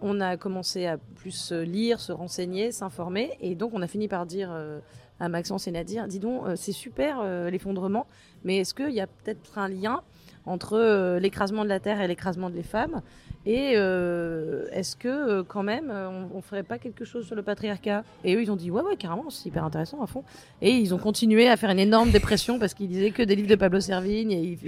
On 0.00 0.20
a 0.20 0.36
commencé 0.36 0.86
à 0.86 0.98
plus 0.98 1.52
lire, 1.52 2.00
se 2.00 2.12
renseigner, 2.12 2.72
s'informer. 2.72 3.32
Et 3.40 3.54
donc, 3.54 3.72
on 3.74 3.82
a 3.82 3.86
fini 3.86 4.08
par 4.08 4.26
dire 4.26 4.50
euh, 4.52 4.80
à 5.20 5.28
Maxence 5.28 5.68
et 5.68 5.70
Nadir 5.70 6.08
dis 6.08 6.18
donc, 6.18 6.46
euh, 6.46 6.56
c'est 6.56 6.72
super 6.72 7.22
l'effondrement, 7.50 8.06
mais 8.42 8.58
est-ce 8.58 8.74
qu'il 8.74 8.92
y 8.92 9.00
a 9.00 9.06
peut-être 9.06 9.58
un 9.58 9.68
lien 9.68 10.02
entre 10.46 11.18
l'écrasement 11.18 11.64
de 11.64 11.68
la 11.68 11.80
Terre 11.80 12.00
et 12.00 12.08
l'écrasement 12.08 12.50
des 12.50 12.62
femmes 12.62 13.02
et 13.46 13.74
euh, 13.76 14.66
est-ce 14.72 14.96
que 14.96 15.08
euh, 15.08 15.42
quand 15.42 15.62
même, 15.62 15.90
euh, 15.90 16.08
on, 16.34 16.40
ferait 16.40 16.62
pas 16.62 16.78
quelque 16.78 17.04
chose 17.04 17.26
sur 17.26 17.34
le 17.34 17.42
patriarcat? 17.42 18.02
Et 18.24 18.34
eux, 18.34 18.42
ils 18.42 18.50
ont 18.50 18.56
dit 18.56 18.70
ouais, 18.70 18.80
ouais, 18.80 18.96
carrément, 18.96 19.28
c'est 19.28 19.48
hyper 19.48 19.64
intéressant 19.64 20.02
à 20.02 20.06
fond. 20.06 20.24
Et 20.62 20.70
ils 20.70 20.94
ont 20.94 20.98
continué 20.98 21.48
à 21.48 21.56
faire 21.58 21.70
une 21.70 21.78
énorme 21.78 22.10
dépression 22.10 22.58
parce 22.58 22.72
qu'ils 22.72 22.88
disaient 22.88 23.10
que 23.10 23.22
des 23.22 23.36
livres 23.36 23.48
de 23.48 23.56
Pablo 23.56 23.80
Servigne 23.80 24.32
et 24.32 24.58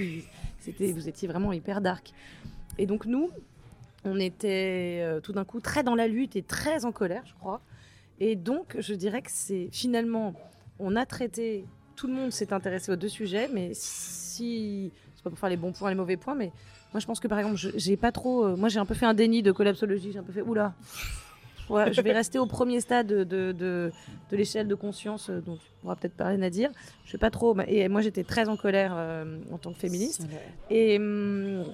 vous 0.92 1.08
étiez 1.08 1.26
vraiment 1.26 1.52
hyper 1.54 1.80
dark. 1.80 2.12
Et 2.76 2.84
donc 2.86 3.06
nous, 3.06 3.30
on 4.04 4.20
était 4.20 5.02
tout 5.22 5.32
d'un 5.32 5.44
coup 5.44 5.60
très 5.60 5.82
dans 5.82 5.94
la 5.94 6.06
lutte 6.06 6.36
et 6.36 6.42
très 6.42 6.84
en 6.84 6.92
colère, 6.92 7.22
je 7.24 7.34
crois. 7.34 7.62
Et 8.20 8.36
donc, 8.36 8.76
je 8.78 8.94
dirais 8.94 9.22
que 9.22 9.30
c'est 9.30 9.68
finalement, 9.72 10.34
on 10.78 10.96
a 10.96 11.06
traité, 11.06 11.64
tout 11.94 12.08
le 12.08 12.12
monde 12.12 12.30
s'est 12.30 12.52
intéressé 12.52 12.92
aux 12.92 12.96
deux 12.96 13.08
sujets, 13.08 13.48
mais 13.52 13.70
si, 13.72 14.90
pas 15.26 15.30
pour 15.30 15.38
faire 15.38 15.48
les 15.48 15.56
bons 15.56 15.72
points, 15.72 15.90
les 15.90 15.96
mauvais 15.96 16.16
points, 16.16 16.34
mais 16.34 16.52
moi, 16.92 17.00
je 17.00 17.06
pense 17.06 17.20
que 17.20 17.28
par 17.28 17.38
exemple, 17.38 17.56
j'ai 17.76 17.96
pas 17.96 18.12
trop. 18.12 18.44
Euh, 18.44 18.56
moi, 18.56 18.68
j'ai 18.68 18.78
un 18.78 18.86
peu 18.86 18.94
fait 18.94 19.06
un 19.06 19.14
déni 19.14 19.42
de 19.42 19.52
collapsologie. 19.52 20.12
J'ai 20.12 20.18
un 20.18 20.22
peu 20.22 20.32
fait 20.32 20.42
oula. 20.42 20.74
Ouais, 21.68 21.92
je 21.92 22.00
vais 22.00 22.12
rester 22.12 22.38
au 22.38 22.46
premier 22.46 22.80
stade 22.80 23.08
de, 23.08 23.24
de, 23.24 23.52
de, 23.52 23.92
l'échelle 24.30 24.68
de 24.68 24.74
conscience 24.76 25.30
euh, 25.30 25.40
dont 25.40 25.56
tu 25.56 25.66
pourras 25.80 25.96
peut-être 25.96 26.16
parler, 26.16 26.36
Nadir. 26.36 26.70
Je 27.04 27.10
sais 27.10 27.18
pas 27.18 27.30
trop. 27.30 27.56
Et 27.66 27.88
moi, 27.88 28.02
j'étais 28.02 28.22
très 28.22 28.48
en 28.48 28.56
colère 28.56 28.94
euh, 28.96 29.40
en 29.50 29.58
tant 29.58 29.72
que 29.72 29.78
féministe. 29.78 30.28
Et 30.70 30.96
hum, 30.96 31.64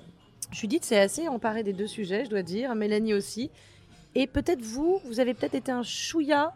Judith 0.51 0.85
s'est 0.85 0.99
assez 0.99 1.29
emparée 1.29 1.63
des 1.63 1.75
deux 1.75 1.87
sujets, 1.87 2.25
je 2.25 2.31
dois 2.31 2.43
dire. 2.43 2.75
Mélanie 2.75 3.13
aussi. 3.13 3.51
Et 4.15 4.27
peut-être 4.27 4.63
vous, 4.63 5.01
vous 5.05 5.21
avez 5.21 5.35
peut-être 5.35 5.55
été 5.55 5.71
un 5.71 5.83
chouïa 5.83 6.55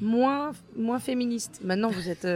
moins, 0.00 0.52
moins 0.76 0.98
féministe. 0.98 1.60
Maintenant, 1.62 1.90
vous 1.90 2.08
êtes 2.08 2.26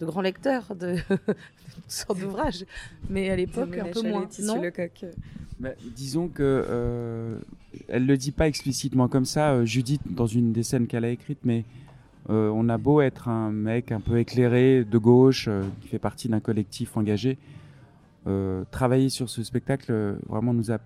de 0.00 0.06
grands 0.06 0.22
lecteurs 0.22 0.74
de, 0.76 0.96
toutes 1.08 1.90
sortes 1.90 2.20
d'ouvrages, 2.20 2.64
mais 3.10 3.30
à 3.30 3.36
l'époque 3.36 3.76
un 3.78 3.86
peu 3.86 4.02
moins. 4.02 4.28
Non 4.42 4.62
bah, 5.60 5.70
disons 5.94 6.28
que 6.28 6.42
euh, 6.42 7.38
elle 7.88 8.06
le 8.06 8.16
dit 8.16 8.32
pas 8.32 8.48
explicitement 8.48 9.08
comme 9.08 9.24
ça, 9.24 9.52
euh, 9.52 9.64
Judith, 9.64 10.02
dans 10.10 10.26
une 10.26 10.52
des 10.52 10.62
scènes 10.62 10.86
qu'elle 10.86 11.04
a 11.04 11.10
écrites, 11.10 11.40
mais 11.44 11.64
euh, 12.30 12.50
on 12.54 12.68
a 12.68 12.78
beau 12.78 13.00
être 13.00 13.28
un 13.28 13.50
mec 13.50 13.92
un 13.92 14.00
peu 14.00 14.18
éclairé 14.18 14.84
de 14.84 14.98
gauche, 14.98 15.46
euh, 15.48 15.62
qui 15.80 15.88
fait 15.88 15.98
partie 15.98 16.28
d'un 16.28 16.40
collectif 16.40 16.96
engagé, 16.96 17.38
travailler 18.70 19.10
sur 19.10 19.28
ce 19.28 19.42
spectacle 19.42 20.16
vraiment 20.26 20.54
nous 20.54 20.72
a 20.72 20.78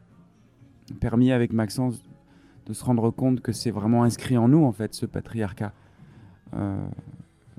permis 0.98 1.30
avec 1.30 1.52
Maxence 1.52 2.02
de 2.66 2.72
se 2.72 2.84
rendre 2.84 3.12
compte 3.12 3.40
que 3.42 3.52
c'est 3.52 3.70
vraiment 3.70 4.02
inscrit 4.02 4.36
en 4.36 4.48
nous 4.48 4.64
en 4.64 4.72
fait 4.72 4.92
ce 4.92 5.06
patriarcat. 5.06 5.72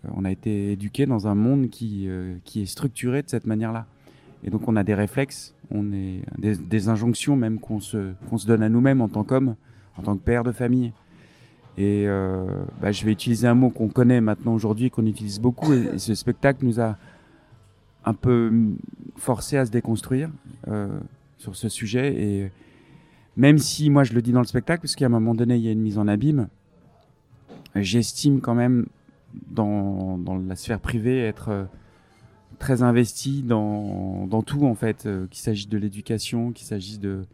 Euh, 0.05 0.09
on 0.15 0.25
a 0.25 0.31
été 0.31 0.71
éduqué 0.73 1.05
dans 1.05 1.27
un 1.27 1.35
monde 1.35 1.69
qui, 1.69 2.05
euh, 2.07 2.35
qui 2.43 2.61
est 2.61 2.65
structuré 2.65 3.21
de 3.21 3.29
cette 3.29 3.45
manière-là. 3.45 3.85
Et 4.43 4.49
donc 4.49 4.67
on 4.67 4.75
a 4.75 4.83
des 4.83 4.93
réflexes, 4.93 5.53
on 5.69 5.91
est 5.91 6.21
des, 6.37 6.87
injonctions 6.87 7.35
même 7.35 7.59
qu'on 7.59 7.81
se, 7.81 8.13
qu'on 8.29 8.37
se 8.37 8.47
donne 8.47 8.63
à 8.63 8.69
nous-mêmes 8.69 9.01
en 9.01 9.09
tant 9.09 9.23
qu'homme, 9.23 9.55
en 9.97 10.01
tant 10.01 10.15
que 10.15 10.23
père 10.23 10.43
de 10.43 10.51
famille. 10.51 10.93
Et 11.77 12.05
euh, 12.07 12.45
bah, 12.81 12.91
je 12.91 13.05
vais 13.05 13.11
utiliser 13.11 13.47
un 13.47 13.53
mot 13.53 13.69
qu'on 13.69 13.89
connaît 13.89 14.21
maintenant 14.21 14.53
aujourd'hui, 14.53 14.89
qu'on 14.89 15.05
utilise 15.05 15.39
beaucoup. 15.39 15.73
Et, 15.73 15.99
ce 15.99 16.15
spectacle 16.15 16.65
nous 16.65 16.79
a 16.79 16.97
un 18.05 18.13
peu 18.13 18.51
forcé 19.17 19.57
à 19.57 19.65
se 19.65 19.71
déconstruire 19.71 20.29
sur 21.37 21.55
ce 21.55 21.67
sujet. 21.67 22.13
Et 22.15 22.51
même 23.35 23.57
si 23.57 23.89
moi 23.89 24.05
je 24.05 24.13
le 24.13 24.21
dis 24.21 24.31
dans 24.31 24.39
le 24.39 24.45
spectacle, 24.45 24.81
parce 24.81 24.95
qu'à 24.95 25.07
un 25.07 25.09
moment 25.09 25.35
donné 25.35 25.57
il 25.57 25.61
y 25.61 25.67
a 25.67 25.71
une 25.71 25.81
mise 25.81 25.97
en 25.97 26.07
abîme, 26.07 26.47
j'estime 27.75 28.39
quand 28.39 28.55
même 28.55 28.85
dans, 29.49 30.19
la 30.47 30.55
sphère 30.55 30.79
privée, 30.79 31.19
être 31.19 31.67
très 32.59 32.83
investi 32.83 33.43
dans, 33.43 34.27
tout 34.45 34.65
en 34.65 34.75
fait, 34.75 35.07
qu'il 35.29 35.39
s'agisse 35.39 35.69
de 35.69 35.77
l'éducation, 35.77 36.51
qu'il 36.51 36.65
s'agisse 36.65 36.99
de, 36.99 37.25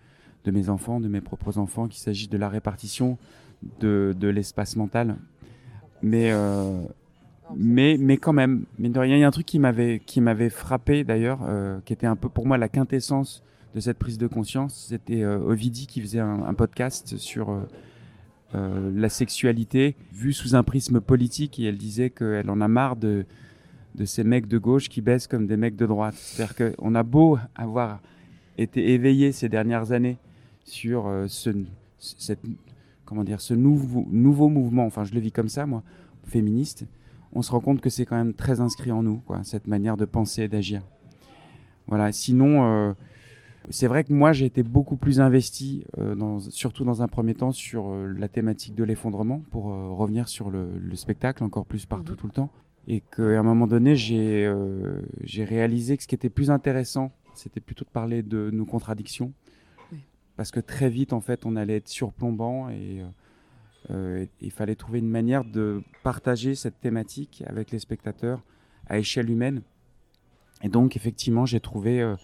mes 0.45 0.69
enfants, 0.69 0.99
de 0.99 1.07
mes 1.07 1.21
propres 1.21 1.57
enfants, 1.57 1.87
qu'il 1.87 2.01
s'agisse 2.01 2.29
de 2.29 2.37
la 2.37 2.49
répartition 2.49 3.17
de, 3.79 4.27
l'espace 4.27 4.75
mental. 4.75 5.17
Mais, 6.01 6.31
euh, 6.31 6.81
mais, 7.55 7.97
mais 7.99 8.17
quand 8.17 8.33
même, 8.33 8.65
il 8.79 8.91
y 8.95 9.23
a 9.23 9.27
un 9.27 9.31
truc 9.31 9.45
qui 9.45 9.59
m'avait, 9.59 10.49
frappé 10.49 11.03
d'ailleurs, 11.03 11.39
euh, 11.47 11.79
qui 11.85 11.93
était 11.93 12.07
un 12.07 12.15
peu 12.15 12.29
pour 12.29 12.45
moi 12.45 12.57
la 12.57 12.69
quintessence 12.69 13.43
de 13.73 13.79
cette 13.79 13.97
prise 13.97 14.17
de 14.17 14.27
conscience. 14.27 14.87
C'était 14.89 15.23
euh, 15.23 15.39
Ovidie 15.39 15.87
qui 15.87 16.01
faisait 16.01 16.19
un, 16.19 16.53
podcast 16.53 17.17
sur 17.17 17.49
la 18.53 19.09
sexualité 19.09 19.95
vue 20.13 20.31
sous 20.31 20.55
un 20.55 20.63
prisme 20.63 21.01
politique 21.01 21.59
et 21.59 21.65
elle 21.65 21.77
disait 21.77 22.09
qu'elle 22.09 22.49
en 22.49 22.61
a 22.61 22.69
marre 22.69 22.95
de, 22.95 23.25
de 23.95 24.05
ces 24.05 24.23
mecs 24.23 24.47
de 24.47 24.57
gauche 24.57 24.87
qui 24.87 25.01
baissent 25.01 25.27
comme 25.27 25.45
des 25.45 25.57
mecs 25.57 25.75
de 25.75 25.85
droite. 25.85 26.15
C'est-à-dire 26.15 26.73
qu'on 26.77 26.95
a 26.95 27.03
beau 27.03 27.37
avoir 27.53 27.99
été 28.57 28.93
éveillé 28.93 29.33
ces 29.33 29.49
dernières 29.49 29.91
années 29.91 30.17
sur 30.63 31.11
ce, 31.27 31.49
cette, 31.97 32.39
comment 33.05 33.23
dire, 33.23 33.41
ce 33.41 33.53
nouveau, 33.53 34.05
nouveau 34.09 34.49
mouvement, 34.49 34.85
enfin 34.85 35.03
je 35.03 35.13
le 35.13 35.19
vis 35.19 35.31
comme 35.31 35.49
ça 35.49 35.65
moi, 35.65 35.83
féministe, 36.25 36.85
on 37.33 37.41
se 37.41 37.51
rend 37.51 37.59
compte 37.59 37.81
que 37.81 37.89
c'est 37.89 38.05
quand 38.05 38.15
même 38.15 38.33
très 38.33 38.61
inscrit 38.61 38.91
en 38.91 39.03
nous, 39.03 39.17
quoi, 39.25 39.43
cette 39.43 39.67
manière 39.67 39.97
de 39.97 40.05
penser 40.05 40.43
et 40.43 40.47
d'agir. 40.47 40.81
Voilà, 41.87 42.11
sinon, 42.11 42.63
euh, 42.63 42.93
c'est 43.69 43.87
vrai 43.87 44.03
que 44.03 44.13
moi 44.13 44.31
j'ai 44.31 44.45
été 44.45 44.63
beaucoup 44.63 44.95
plus 44.95 45.19
investi, 45.19 45.85
euh, 45.97 46.15
dans, 46.15 46.39
surtout 46.39 46.83
dans 46.83 47.01
un 47.01 47.07
premier 47.07 47.33
temps, 47.33 47.51
sur 47.51 47.89
euh, 47.89 48.13
la 48.17 48.27
thématique 48.27 48.75
de 48.75 48.83
l'effondrement, 48.83 49.41
pour 49.51 49.65
revenir 49.65 50.27
sur 50.27 50.49
le, 50.49 50.69
spectacle 50.95 51.43
encore 51.43 51.65
plus 51.65 51.85
partout 51.85 52.13
mhm. 52.13 52.17
tout 52.17 52.27
le 52.27 52.33
temps. 52.33 52.51
Et 52.87 53.01
qu'à 53.01 53.39
un 53.39 53.43
moment 53.43 53.65
donné, 53.65 53.95
j'ai 53.95 54.45
réalisé 55.43 55.97
que 55.97 56.03
ce 56.03 56.07
qui 56.07 56.13
était 56.13 56.29
plus 56.29 56.51
intéressant, 56.51 57.11
c'était 57.33 57.59
plutôt 57.59 57.83
de 57.83 57.89
parler 57.89 58.21
de 58.21 58.51
nos 58.51 58.65
contradictions, 58.65 59.33
parce 60.35 60.51
que 60.51 60.59
très 60.59 60.89
vite, 60.89 61.13
en 61.13 61.21
fait, 61.21 61.45
on 61.45 61.55
allait 61.55 61.77
être 61.77 61.87
surplombant 61.87 62.69
et 62.69 63.01
euh, 63.01 63.05
euh, 63.91 64.25
il 64.41 64.51
fallait 64.51 64.75
trouver 64.75 64.99
une 64.99 65.09
manière 65.09 65.45
de 65.45 65.81
partager 66.03 66.55
cette 66.55 66.79
thématique 66.79 67.43
avec 67.47 67.71
les 67.71 67.79
spectateurs 67.79 68.43
à 68.87 68.97
échelle 68.97 69.29
humaine. 69.29 69.61
Et 70.61 70.69
donc, 70.69 70.95
effectivement, 70.95 71.45
j'ai 71.45 71.59
trouvé 71.59 72.15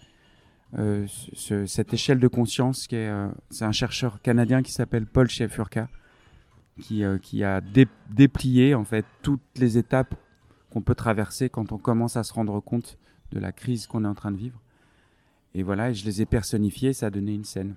euh, 0.77 1.05
cette 1.65 1.93
échelle 1.93 2.19
de 2.19 2.27
conscience 2.27 2.87
est, 2.91 3.11
c'est 3.49 3.65
un 3.65 3.71
chercheur 3.71 4.21
canadien 4.21 4.61
qui 4.61 4.71
s'appelle 4.71 5.05
Paul 5.05 5.29
Schaefurka, 5.29 5.89
qui, 6.79 7.03
qui 7.21 7.43
a 7.43 7.61
déplié 8.09 8.73
en 8.73 8.85
fait 8.85 9.05
toutes 9.21 9.41
les 9.57 9.77
étapes 9.77 10.15
qu'on 10.71 10.81
peut 10.81 10.95
traverser 10.95 11.49
quand 11.49 11.71
on 11.71 11.77
commence 11.77 12.15
à 12.15 12.23
se 12.23 12.33
rendre 12.33 12.59
compte 12.61 12.97
de 13.31 13.39
la 13.39 13.51
crise 13.51 13.87
qu'on 13.87 14.05
est 14.05 14.07
en 14.07 14.15
train 14.15 14.31
de 14.31 14.37
vivre. 14.37 14.59
Et 15.53 15.63
voilà, 15.63 15.91
je 15.91 16.05
les 16.05 16.21
ai 16.21 16.25
personnifiés, 16.25 16.93
ça 16.93 17.07
a 17.07 17.09
donné 17.09 17.33
une 17.33 17.43
scène. 17.43 17.75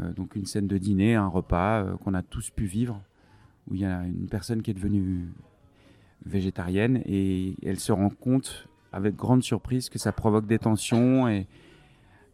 Euh, 0.00 0.12
donc 0.12 0.34
une 0.34 0.46
scène 0.46 0.66
de 0.66 0.78
dîner, 0.78 1.14
un 1.14 1.26
repas 1.26 1.82
euh, 1.82 1.96
qu'on 1.98 2.14
a 2.14 2.22
tous 2.22 2.50
pu 2.50 2.64
vivre, 2.64 3.02
où 3.68 3.74
il 3.74 3.82
y 3.82 3.84
a 3.84 4.02
une 4.02 4.28
personne 4.28 4.62
qui 4.62 4.70
est 4.70 4.74
devenue 4.74 5.28
végétarienne 6.24 7.02
et 7.06 7.54
elle 7.64 7.80
se 7.80 7.92
rend 7.92 8.10
compte 8.10 8.68
avec 8.92 9.16
grande 9.16 9.42
surprise 9.42 9.88
que 9.88 9.98
ça 9.98 10.12
provoque 10.12 10.46
des 10.46 10.58
tensions 10.58 11.28
et 11.28 11.46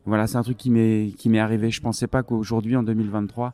voilà 0.07 0.27
c'est 0.27 0.37
un 0.37 0.43
truc 0.43 0.57
qui 0.57 0.71
m'est 0.71 1.13
qui 1.19 1.29
m'est 1.29 1.39
arrivé 1.39 1.71
je 1.71 1.81
pensais 1.81 2.07
pas 2.07 2.23
qu'aujourd'hui 2.23 2.77
en 2.77 2.83
2023 2.83 3.53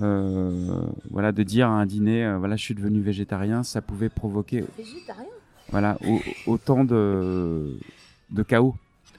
euh, 0.00 0.82
voilà 1.10 1.32
de 1.32 1.42
dire 1.42 1.68
à 1.68 1.72
un 1.72 1.86
dîner 1.86 2.36
voilà 2.38 2.56
je 2.56 2.64
suis 2.64 2.74
devenu 2.74 3.00
végétarien 3.00 3.62
ça 3.62 3.80
pouvait 3.80 4.08
provoquer 4.08 4.64
végétarien? 4.76 5.30
voilà 5.70 5.98
autant 6.46 6.84
de 6.84 7.78
de 8.30 8.42
chaos 8.42 8.74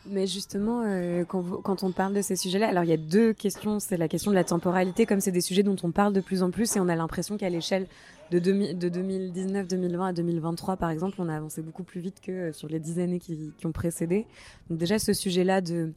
mais 0.07 0.27
justement, 0.27 0.83
euh, 0.85 1.23
quand, 1.25 1.83
on 1.83 1.91
parle 1.91 2.13
de 2.13 2.21
ces 2.21 2.35
sujets-là, 2.35 2.67
alors 2.67 2.83
il 2.83 2.89
y 2.89 2.93
a 2.93 2.97
deux 2.97 3.33
questions. 3.33 3.79
C'est 3.79 3.97
la 3.97 4.07
question 4.07 4.29
de 4.29 4.35
la 4.35 4.43
temporalité, 4.43 5.05
comme 5.05 5.19
c'est 5.19 5.31
des 5.31 5.41
sujets 5.41 5.63
dont 5.63 5.75
on 5.81 5.91
parle 5.91 6.13
de 6.13 6.21
plus 6.21 6.43
en 6.43 6.51
plus 6.51 6.75
et 6.75 6.79
on 6.79 6.87
a 6.87 6.95
l'impression 6.95 7.37
qu'à 7.37 7.49
l'échelle 7.49 7.87
de, 8.31 8.37
de 8.37 8.89
2019, 8.89 9.67
2020 9.67 10.07
à 10.07 10.13
2023, 10.13 10.77
par 10.77 10.91
exemple, 10.91 11.15
on 11.19 11.27
a 11.27 11.35
avancé 11.35 11.61
beaucoup 11.61 11.83
plus 11.83 12.01
vite 12.01 12.21
que 12.21 12.31
euh, 12.31 12.53
sur 12.53 12.67
les 12.67 12.79
dix 12.79 12.99
années 12.99 13.19
qui, 13.19 13.51
qui 13.57 13.65
ont 13.65 13.71
précédé. 13.71 14.27
Donc 14.69 14.77
déjà, 14.77 14.99
ce 14.99 15.13
sujet-là 15.13 15.61
de 15.61 15.91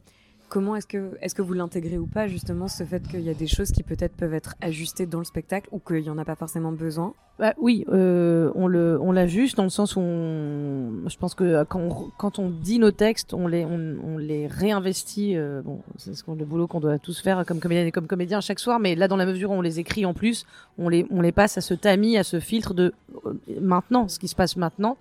Comment 0.49 0.75
est-ce 0.75 0.87
que, 0.87 1.11
est 1.21 1.31
que 1.31 1.43
vous 1.43 1.53
l'intégrez 1.53 1.99
ou 1.99 2.07
pas, 2.07 2.27
justement, 2.27 2.67
ce 2.67 2.83
fait 2.83 3.07
qu'il 3.07 3.21
y 3.21 3.29
a 3.29 3.35
des 3.35 3.45
choses 3.45 3.71
qui 3.71 3.83
peut-être 3.83 4.15
peuvent 4.15 4.33
être 4.33 4.55
ajustées 4.61 5.05
dans 5.05 5.19
le 5.19 5.23
spectacle 5.23 5.69
ou 5.71 5.77
qu'il 5.77 6.01
n'y 6.01 6.09
en 6.09 6.17
a 6.17 6.25
pas 6.25 6.35
forcément 6.35 6.71
besoin? 6.71 7.13
Bah, 7.37 7.53
Oui, 7.59 7.85
euh, 7.89 8.51
on, 8.55 8.65
le, 8.65 8.99
on 8.99 9.11
l'ajuste 9.11 9.57
dans 9.57 9.63
le 9.63 9.69
sens 9.69 9.95
où 9.95 10.01
je 10.01 11.17
pense 11.17 11.35
que 11.35 11.63
quand 11.65 11.79
on, 11.79 12.11
quand 12.17 12.39
on 12.39 12.49
dit 12.49 12.79
nos 12.79 12.89
textes, 12.89 13.35
on 13.35 13.47
les, 13.47 13.63
on, 13.63 14.17
les 14.17 14.47
réinvestit. 14.47 15.37
Euh, 15.37 15.61
bon, 15.61 15.81
c'est 15.97 16.15
ce 16.15 16.23
le 16.27 16.45
boulot 16.45 16.65
qu'on 16.65 16.79
doit 16.79 16.97
tous 16.97 17.21
faire 17.21 17.45
comme 17.45 17.59
comédien 17.59 17.85
et 17.85 17.91
comme 17.91 18.07
comédien 18.07 18.41
chaque 18.41 18.59
soir, 18.59 18.79
mais 18.79 18.95
là, 18.95 19.07
dans 19.07 19.17
la 19.17 19.27
mesure 19.27 19.51
où 19.51 19.53
on 19.53 19.61
les 19.61 19.79
écrit 19.79 20.03
en 20.03 20.15
plus, 20.15 20.47
on 20.79 20.89
les, 20.89 21.05
on 21.11 21.21
les 21.21 21.31
passe 21.31 21.59
à 21.59 21.61
ce 21.61 21.75
tamis, 21.75 22.17
à 22.17 22.23
ce 22.23 22.39
filtre 22.39 22.73
de 22.73 22.91
euh, 23.27 23.33
maintenant, 23.61 24.07
ce 24.07 24.17
qui 24.17 24.27
se 24.27 24.35
passe 24.35 24.57
maintenant. 24.57 24.97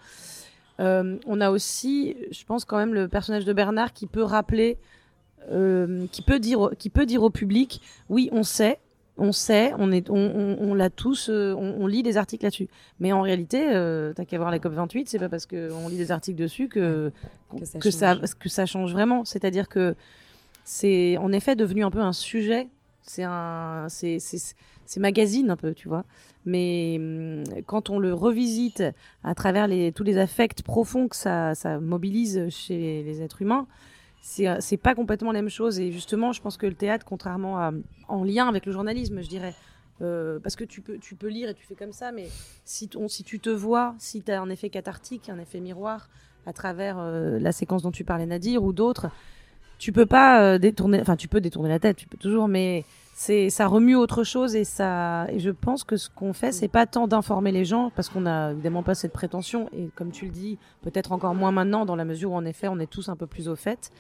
on 0.78 1.40
a 1.40 1.50
aussi, 1.50 2.17
je 2.31 2.45
pense 2.45 2.67
quand 2.67 2.76
même, 2.76 2.93
le 2.93 3.09
personnage 3.09 3.47
de 3.47 3.52
Bernard 3.55 3.95
qui 3.95 4.07
peut 4.07 4.23
rappeler 4.23 4.76
euh, 5.50 6.07
qui 6.12 6.23
peut 6.23 6.38
dire 6.38 6.71
qui 6.78 6.90
peut 6.90 7.07
dire 7.07 7.23
au 7.23 7.31
public 7.31 7.81
oui 8.09 8.28
on 8.33 8.43
sait 8.43 8.78
on 9.17 9.33
sait 9.33 9.73
on 9.78 9.90
est 9.90 10.11
on, 10.11 10.57
on, 10.61 10.75
l'a 10.75 10.90
tous 10.90 11.28
euh, 11.28 11.55
on, 11.55 11.87
lit 11.87 12.02
des 12.02 12.17
articles 12.17 12.45
là-dessus. 12.45 12.69
Mais 13.00 13.12
en 13.12 13.23
réalité 13.23 13.71
euh, 13.75 14.12
t'as 14.14 14.25
qu'à 14.25 14.38
voir 14.38 14.50
la 14.50 14.59
COP 14.59 14.73
28 14.75 15.09
c'est 15.09 15.19
pas 15.19 15.28
parce 15.28 15.47
que 15.47 15.73
on 15.73 15.88
lit 15.88 15.97
des 15.97 16.12
articles 16.12 16.40
dessus 16.40 16.69
que 16.69 17.11
que 17.81 17.90
ça 17.90 18.17
que 18.38 18.49
ça, 18.49 18.67
change. 18.67 18.93
vraiment. 18.93 19.25
C'est-à-dire 19.25 19.69
que 19.69 19.95
c'est 20.64 21.17
en 21.17 21.33
effet 21.33 21.57
devenu 21.57 21.85
un 21.85 21.90
peu 21.90 22.00
un 22.00 22.12
sujet. 22.12 22.69
C'est 23.02 23.25
un 23.25 23.87
c'est 23.88 24.19
c'est 24.21 25.00
magazine 25.00 25.50
un 25.50 25.57
peu 25.57 25.75
tu 25.75 25.88
vois. 25.88 26.05
Mais 26.45 26.97
hum, 26.99 27.45
quand 27.67 27.90
on 27.90 27.99
le 27.99 28.14
revisite 28.14 28.85
à 29.25 29.35
travers 29.35 29.67
les 29.67 29.93
tous 29.93 30.05
les 30.05 30.19
affects 30.19 30.62
profonds 30.62 31.09
que 31.09 31.17
ça 31.17 31.55
ça 31.55 31.81
mobilise 31.81 32.49
chez 32.50 33.02
les 33.02 33.23
êtres 33.23 33.43
humains 33.43 33.67
c'est 34.28 34.76
pas 34.76 34.94
complètement 34.94 35.32
la 35.32 35.40
même 35.40 35.50
chose. 35.50 35.80
Et 35.80 35.90
justement, 35.90 36.32
je 36.32 36.40
pense 36.40 36.56
que 36.56 36.66
le 36.66 36.75
théâtre, 36.75 37.04
contrairement 37.06 37.58
à, 37.58 37.73
en 38.08 38.25
lien 38.25 38.49
avec 38.49 38.66
le 38.66 38.73
journalisme, 38.73 39.23
je 39.23 39.28
dirais, 39.28 39.54
euh, 40.02 40.38
parce 40.38 40.54
que 40.54 40.64
tu 40.64 40.80
peux, 40.80 40.99
tu 40.99 41.14
peux 41.14 41.28
lire 41.28 41.49
et 41.49 41.54
tu 41.54 41.64
fais 41.64 41.75
comme 41.75 41.92
ça, 41.92 42.12
mais 42.12 42.28
si, 42.64 42.90
si 43.08 43.25
tu 43.25 43.40
te 43.40 43.50
vois, 43.50 43.94
si 43.99 44.23
tu 44.23 44.30
as 44.30 44.40
un 44.40 44.50
effet 44.50 44.70
cathartique, 44.70 45.28
un 45.28 45.38
effet 45.38 45.61
miroir 45.61 46.08
à 46.47 46.52
travers 46.52 46.99
euh, 46.99 47.38
la 47.38 47.52
séquence 47.52 47.82
dont 47.82 47.90
tu 47.90 48.04
parlais, 48.04 48.26
Nadir, 48.26 48.62
ou 48.62 48.73
d'autres, 48.73 49.08
tu 49.78 49.92
peux 49.92 50.06
pas 50.06 50.58
détourner, 50.58 51.00
enfin, 51.00 51.16
tu 51.16 51.28
peux 51.28 51.40
détourner 51.40 51.68
la 51.68 51.78
tête, 51.78 51.97
tu 51.97 52.06
peux 52.06 52.18
toujours, 52.18 52.49
mais 52.49 52.85
c'est 53.21 53.51
ça 53.51 53.67
remue 53.67 53.97
autre 53.97 54.23
chose 54.23 54.55
et 54.55 54.63
ça 54.63 55.27
et 55.33 55.41
je 55.41 55.51
pense 55.51 55.83
que 55.83 55.97
ce 55.97 56.09
qu'on 56.09 56.33
fait 56.33 56.53
c'est 56.53 56.69
pas 56.69 56.87
tant 56.87 57.09
d'informer 57.09 57.51
les 57.51 57.65
gens 57.65 57.91
parce 57.97 58.09
qu'on 58.09 58.21
n'a 58.21 58.53
évidemment 58.53 58.85
pas 58.85 58.95
cette 58.95 59.13
prétention. 59.13 59.69
Et 59.73 59.89
comme 59.97 60.13
tu 60.13 60.27
le 60.27 60.31
dis 60.31 60.57
peut-être 60.83 61.11
encore 61.11 61.35
moins 61.35 61.51
maintenant 61.51 61.85
dans 61.85 61.97
la 61.97 62.05
mesure 62.05 62.31
où 62.31 62.37
en 62.37 62.45
effet 62.45 62.69
on 62.69 62.79
est 62.79 62.87
tous 62.87 63.09
un 63.09 63.17
peu 63.17 63.27
plus 63.27 63.49
au 63.49 63.57
fait. 63.57 63.91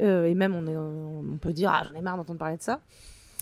Euh, 0.00 0.24
et 0.24 0.34
même 0.34 0.54
on, 0.54 1.36
peut 1.36 1.52
dire 1.52 1.70
ah 1.70 1.82
j'en 1.86 1.98
ai 1.98 2.00
marre 2.00 2.16
d'entendre 2.16 2.38
parler 2.38 2.56
de 2.56 2.62
ça. 2.62 2.80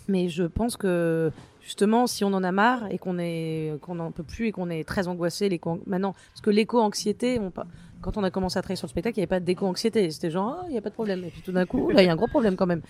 Mais 0.09 0.28
je 0.28 0.43
pense 0.43 0.76
que 0.76 1.31
justement 1.61 2.09
si 2.09 2.25
on 2.25 2.33
en 2.35 2.43
a 2.43 2.50
marre 2.50 2.90
et 2.90 2.99
qu'on 2.99 3.21
est 3.21 3.78
qu'on 3.81 3.95
n'en 3.95 4.11
peut 4.11 4.25
plus 4.25 4.49
et 4.49 4.52
qu'on 4.52 4.69
est 4.69 4.83
très 4.83 5.07
angoissé 5.07 5.49
les 5.49 5.61
maintenant 5.87 6.12
parce 6.33 6.40
que 6.43 6.50
l'éco-anxiété 6.50 7.38
on 7.38 7.52
quand 8.00 8.17
on 8.17 8.25
a 8.25 8.33
commencé 8.33 8.59
à 8.59 8.62
travailler 8.62 8.76
sur 8.76 8.88
le 8.88 8.90
spectacle 8.90 9.17
il 9.19 9.21
n'y 9.21 9.26
avait 9.26 9.28
pas 9.28 9.38
d'éco-anxiété. 9.38 10.11
C'était 10.11 10.33
genre 10.33 10.59
ah, 10.59 10.64
il 10.67 10.73
n'y 10.73 10.78
a 10.78 10.83
pas 10.83 10.90
de 10.90 10.95
problème. 10.95 11.23
Et 11.23 11.31
puis 11.31 11.43
tout 11.43 11.52
d'un 11.52 11.67
coup 11.67 11.88
là 11.90 12.02
il 12.02 12.07
y 12.07 12.09
a 12.09 12.12
un 12.12 12.17
gros 12.17 12.26
problème 12.26 12.57
quand 12.57 12.67
même. 12.67 12.83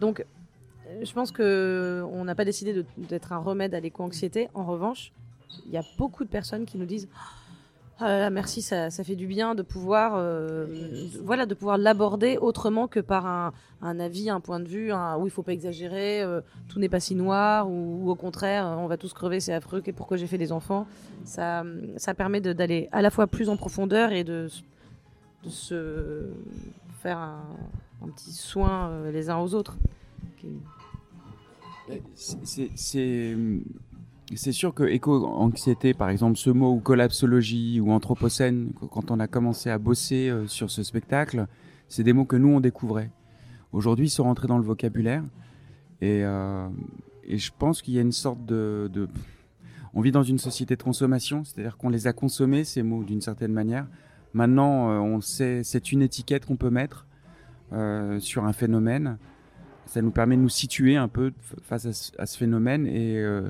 Donc 0.00 0.24
je 1.02 1.12
pense 1.12 1.32
que 1.32 2.04
on 2.12 2.24
n'a 2.24 2.34
pas 2.34 2.44
décidé 2.44 2.84
d'être 2.96 3.32
un 3.32 3.38
remède 3.38 3.74
à 3.74 3.80
l'éco-anxiété. 3.80 4.48
En 4.54 4.64
revanche, 4.64 5.12
il 5.66 5.72
y 5.72 5.76
a 5.76 5.84
beaucoup 5.98 6.24
de 6.24 6.30
personnes 6.30 6.64
qui 6.64 6.78
nous 6.78 6.86
disent 6.86 7.08
ah 8.04 8.30
merci, 8.30 8.62
ça, 8.62 8.90
fait 8.90 9.14
du 9.14 9.26
bien 9.26 9.54
de 9.54 9.62
pouvoir, 9.62 10.14
euh, 10.16 10.66
voilà, 11.22 11.46
de 11.46 11.54
pouvoir 11.54 11.78
l'aborder 11.78 12.36
autrement 12.36 12.88
que 12.88 12.98
par 12.98 13.26
un, 13.26 14.00
avis, 14.00 14.28
un 14.28 14.40
point 14.40 14.58
de 14.58 14.66
vue, 14.66 14.92
où 14.92 15.26
il 15.26 15.30
faut 15.30 15.42
pas 15.42 15.52
exagérer, 15.52 16.20
euh, 16.22 16.40
tout 16.68 16.80
n'est 16.80 16.88
pas 16.88 16.98
si 16.98 17.14
noir, 17.14 17.70
ou, 17.70 18.10
au 18.10 18.14
contraire, 18.16 18.64
on 18.78 18.88
va 18.88 18.96
tous 18.96 19.12
crever, 19.12 19.38
c'est 19.38 19.52
affreux, 19.52 19.82
pourquoi 19.94 20.16
j'ai 20.16 20.26
fait 20.26 20.38
des 20.38 20.50
enfants? 20.50 20.86
Ça, 21.24 21.64
ça 21.96 22.14
permet 22.14 22.40
d'aller 22.40 22.88
à 22.90 23.02
la 23.02 23.10
fois 23.10 23.28
plus 23.28 23.48
en 23.48 23.56
profondeur 23.56 24.10
et 24.10 24.24
de, 24.24 24.48
se 25.48 26.26
faire 27.02 27.18
un, 27.18 28.08
petit 28.16 28.32
soin 28.32 28.88
euh, 28.88 29.12
les 29.12 29.30
uns 29.30 29.38
aux 29.38 29.54
autres. 29.54 29.76
C'est 34.34 34.52
sûr 34.52 34.72
que 34.74 34.84
éco-anxiété, 34.84 35.94
par 35.94 36.08
exemple, 36.08 36.36
ce 36.38 36.50
mot, 36.50 36.72
ou 36.72 36.80
collapsologie, 36.80 37.80
ou 37.80 37.92
anthropocène, 37.92 38.72
quand 38.90 39.10
on 39.10 39.20
a 39.20 39.26
commencé 39.26 39.70
à 39.70 39.78
bosser 39.78 40.28
euh, 40.28 40.46
sur 40.46 40.70
ce 40.70 40.82
spectacle, 40.82 41.46
c'est 41.88 42.02
des 42.02 42.12
mots 42.12 42.24
que 42.24 42.36
nous, 42.36 42.48
on 42.48 42.60
découvrait. 42.60 43.10
Aujourd'hui, 43.72 44.06
ils 44.06 44.10
sont 44.10 44.24
rentrés 44.24 44.48
dans 44.48 44.58
le 44.58 44.64
vocabulaire. 44.64 45.24
Et, 46.00 46.24
euh, 46.24 46.68
je 47.28 47.50
pense 47.58 47.82
qu'il 47.82 47.94
y 47.94 47.98
a 47.98 48.02
une 48.02 48.12
sorte 48.12 48.44
de, 48.44 49.08
on 49.94 50.00
vit 50.00 50.12
dans 50.12 50.22
une 50.22 50.38
société 50.38 50.76
de 50.76 50.82
consommation, 50.82 51.44
c'est-à-dire 51.44 51.76
qu'on 51.76 51.88
les 51.88 52.06
a 52.06 52.12
consommés, 52.12 52.64
ces 52.64 52.82
mots, 52.82 53.04
d'une 53.04 53.20
certaine 53.20 53.52
manière. 53.52 53.86
Maintenant, 54.34 54.90
euh, 54.90 54.98
on 54.98 55.20
sait, 55.20 55.62
c'est 55.62 55.92
une 55.92 56.02
étiquette 56.02 56.46
qu'on 56.46 56.56
peut 56.56 56.70
mettre 56.70 57.06
euh, 57.72 58.18
sur 58.18 58.44
un 58.44 58.52
phénomène. 58.52 59.18
Ça 59.86 60.00
nous 60.00 60.10
permet 60.10 60.36
de 60.36 60.42
nous 60.42 60.48
situer 60.48 60.96
un 60.96 61.08
peu 61.08 61.32
face 61.62 62.12
à 62.18 62.26
ce, 62.26 62.38
phénomène 62.38 62.86
et 62.86 63.18
euh, 63.18 63.48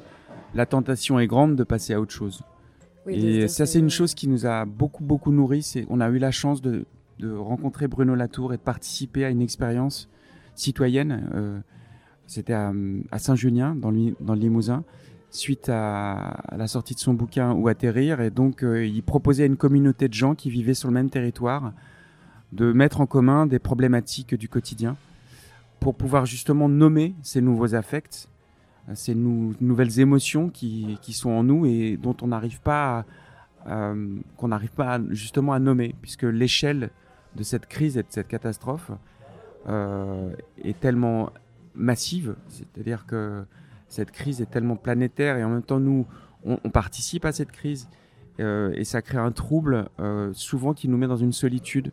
la 0.55 0.67
tentation 0.67 1.19
est 1.19 1.27
grande 1.27 1.57
de 1.57 1.65
passer 1.65 1.95
à 1.95 2.01
autre 2.01 2.12
chose. 2.12 2.43
et 3.07 3.49
ça, 3.49 3.67
c'est 3.67 3.79
une 3.79 3.91
chose 3.91 4.15
qui 4.15 4.29
nous 4.29 4.47
a 4.47 4.65
beaucoup, 4.65 5.05
beaucoup 5.05 5.33
nourri. 5.33 5.85
On 5.89 6.01
a 6.01 6.09
eu 6.09 6.19
la 6.19 6.31
chance 6.31 6.62
de, 6.62 6.85
rencontrer 7.23 7.87
Bruno 7.87 8.17
Latour 8.17 8.53
et 8.53 8.57
de 8.57 8.62
participer 8.62 9.25
à 9.25 9.31
une 9.31 9.43
expérience 9.43 10.09
citoyenne. 10.57 11.62
C'était 12.27 12.55
à, 12.55 12.73
Saint-Junien, 13.19 13.77
dans 13.77 13.93
dans 13.93 14.35
le 14.35 14.41
Limousin 14.41 14.83
suite 15.33 15.69
à, 15.69 16.43
la 16.57 16.69
sortie 16.69 16.95
de 16.95 17.01
son 17.01 17.15
bouquin 17.15 17.53
Où 17.53 17.69
atterrir. 17.69 18.21
Et 18.21 18.31
donc, 18.31 18.62
euh, 18.62 18.87
il 18.87 19.03
proposait 19.03 19.45
à 19.45 19.47
une 19.47 19.57
communauté 19.57 20.09
de 20.09 20.15
gens 20.15 20.35
qui 20.35 20.51
vivaient 20.51 20.75
sur 20.75 20.89
le 20.89 20.95
même 20.95 21.11
territoire 21.11 21.73
de 22.53 22.73
mettre 22.73 23.01
en 23.01 23.07
commun 23.07 23.47
des 23.47 23.59
problématiques 23.59 24.35
du 24.35 24.49
quotidien 24.49 24.97
pour 25.83 25.97
pouvoir 25.97 26.27
justement 26.27 26.69
nommer 26.69 27.15
ces 27.23 27.41
nouveaux 27.41 27.75
affects, 27.75 28.29
euh, 28.89 28.93
ces 28.95 29.15
nouvelles 29.15 29.99
émotions 30.01 30.49
qui, 30.49 30.99
sont 31.11 31.31
en 31.31 31.43
nous 31.43 31.67
et 31.67 31.97
dont 31.97 32.17
on 32.23 32.29
n'arrive 32.29 32.61
pas 32.61 33.05
qu'on 33.65 34.49
n'arrive 34.49 34.73
pas 34.73 34.99
justement 35.11 35.53
à 35.53 35.61
nommer, 35.61 35.95
puisque 36.03 36.25
l'échelle 36.25 36.91
de 37.37 37.45
cette 37.45 37.67
crise 37.67 37.97
et 37.97 38.03
de 38.03 38.09
cette 38.11 38.27
catastrophe 38.27 38.91
euh, 39.69 40.35
est 40.65 40.81
tellement 40.81 41.31
massive, 41.77 42.35
c'est-à-dire 42.49 43.07
que 43.07 43.45
cette 43.87 44.11
crise 44.11 44.41
est 44.41 44.51
tellement 44.51 44.75
planétaire 44.75 45.37
et 45.37 45.45
en 45.45 45.49
même 45.49 45.62
temps 45.62 45.79
nous, 45.79 46.07
on, 46.45 46.57
participe 46.71 47.25
à 47.25 47.31
cette 47.31 47.53
crise 47.53 47.89
euh, 48.41 48.73
et 48.75 48.83
ça 48.83 49.01
crée 49.01 49.19
un 49.19 49.31
trouble 49.31 49.89
souvent 50.33 50.75
qui 50.75 50.89
nous 50.89 50.97
met 50.97 51.07
dans 51.07 51.17
une 51.17 51.33
solitude. 51.33 51.93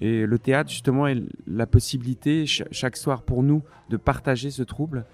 Et 0.00 0.26
le 0.26 0.38
théâtre 0.38 0.70
justement 0.70 1.06
est 1.06 1.22
la 1.46 1.66
possibilité 1.66 2.46
chaque 2.46 2.96
soir 2.96 3.22
pour 3.22 3.42
nous 3.42 3.62
de 3.90 3.96
partager 3.96 4.50
ce 4.50 4.62
trouble 4.62 5.04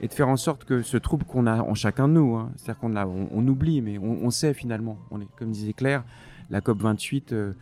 et 0.00 0.08
de 0.08 0.14
faire 0.14 0.28
en 0.28 0.36
sorte 0.36 0.64
que 0.64 0.82
ce 0.82 0.96
trouble 0.96 1.24
qu'on 1.24 1.46
a 1.46 1.60
en 1.60 1.74
chacun 1.74 2.08
de 2.08 2.14
nous, 2.14 2.34
hein, 2.34 2.50
c'est-à-dire 2.56 2.80
qu'on 2.80 2.96
on, 2.96 3.48
oublie, 3.48 3.82
mais 3.82 3.98
on, 3.98 4.30
sait 4.30 4.54
finalement. 4.54 4.98
On 5.10 5.20
est, 5.20 5.28
comme 5.36 5.50
disait 5.50 5.74
Claire, 5.74 6.04
la 6.48 6.62
COP 6.62 6.80
28. 6.80 7.32
Euh, 7.32 7.52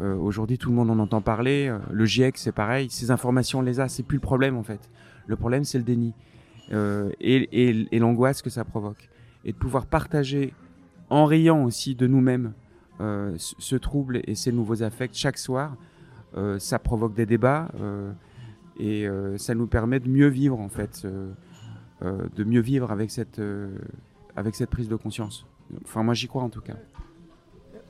aujourd'hui, 0.00 0.56
tout 0.56 0.70
le 0.70 0.74
monde 0.74 0.90
en 0.90 0.98
entend 0.98 1.20
parler. 1.20 1.76
Le 1.90 2.06
GIEC, 2.06 2.38
c'est 2.38 2.52
pareil. 2.52 2.88
Ces 2.90 3.10
informations, 3.10 3.58
on 3.58 3.62
les 3.62 3.78
a. 3.78 3.88
C'est 3.88 4.02
plus 4.02 4.16
le 4.16 4.22
problème 4.22 4.56
en 4.56 4.62
fait. 4.62 4.90
Le 5.26 5.36
problème, 5.36 5.64
c'est 5.64 5.78
le 5.78 5.84
déni. 5.84 6.14
Euh, 6.72 7.10
et, 7.20 7.98
l'angoisse 7.98 8.42
que 8.42 8.50
ça 8.50 8.64
provoque. 8.64 9.08
Et 9.44 9.52
de 9.52 9.56
pouvoir 9.56 9.86
partager 9.86 10.52
en 11.10 11.24
riant 11.24 11.64
aussi 11.64 11.94
de 11.94 12.06
nous-mêmes 12.06 12.52
euh, 13.00 13.34
ce 13.38 13.76
trouble 13.76 14.20
et 14.24 14.34
ces 14.34 14.52
nouveaux 14.52 14.82
affects 14.82 15.14
chaque 15.14 15.38
soir, 15.38 15.72
euh, 15.72 15.76
ça 16.58 16.78
provoque 16.78 17.14
des 17.14 17.26
débats 17.26 17.68
et 18.78 19.08
ça 19.36 19.54
nous 19.54 19.66
permet 19.66 20.00
de 20.00 20.08
mieux 20.08 20.28
vivre 20.28 20.60
en 20.60 20.68
fait, 20.68 21.06
de 22.02 22.44
mieux 22.44 22.60
vivre 22.60 22.90
avec 22.90 23.10
cette, 23.10 23.40
avec 24.36 24.54
cette 24.54 24.70
prise 24.70 24.88
de 24.88 24.96
conscience. 24.96 25.46
Enfin, 25.84 26.02
moi 26.02 26.14
j'y 26.14 26.28
crois 26.28 26.42
en 26.42 26.50
tout 26.50 26.60
cas. 26.60 26.76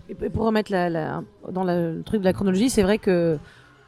Et 0.08 0.14
pour 0.14 0.44
remettre 0.44 0.70
la, 0.70 1.22
dans 1.50 1.64
le 1.64 2.02
truc 2.04 2.20
de 2.20 2.24
la 2.24 2.32
chronologie, 2.32 2.70
c'est 2.70 2.82
vrai 2.82 2.98
que 2.98 3.38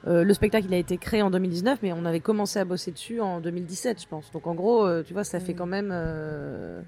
euh, 0.06 0.24
le 0.24 0.34
spectacle, 0.34 0.66
il 0.66 0.74
a 0.74 0.78
été 0.78 0.96
créé 0.96 1.22
en 1.22 1.30
2019, 1.30 1.80
mais 1.82 1.92
on 1.92 2.04
avait 2.04 2.20
commencé 2.20 2.58
à 2.58 2.64
bosser 2.64 2.92
dessus 2.92 3.20
en 3.20 3.40
2017, 3.40 4.02
je 4.02 4.08
pense. 4.08 4.30
Donc 4.32 4.46
en 4.46 4.54
gros, 4.54 4.86
euh, 4.86 5.02
tu 5.02 5.12
vois, 5.12 5.24
ça 5.24 5.40
fait 5.40 5.54
mm. 5.54 5.56
quand 5.56 5.66
même. 5.66 5.90
Euh, 5.92 6.80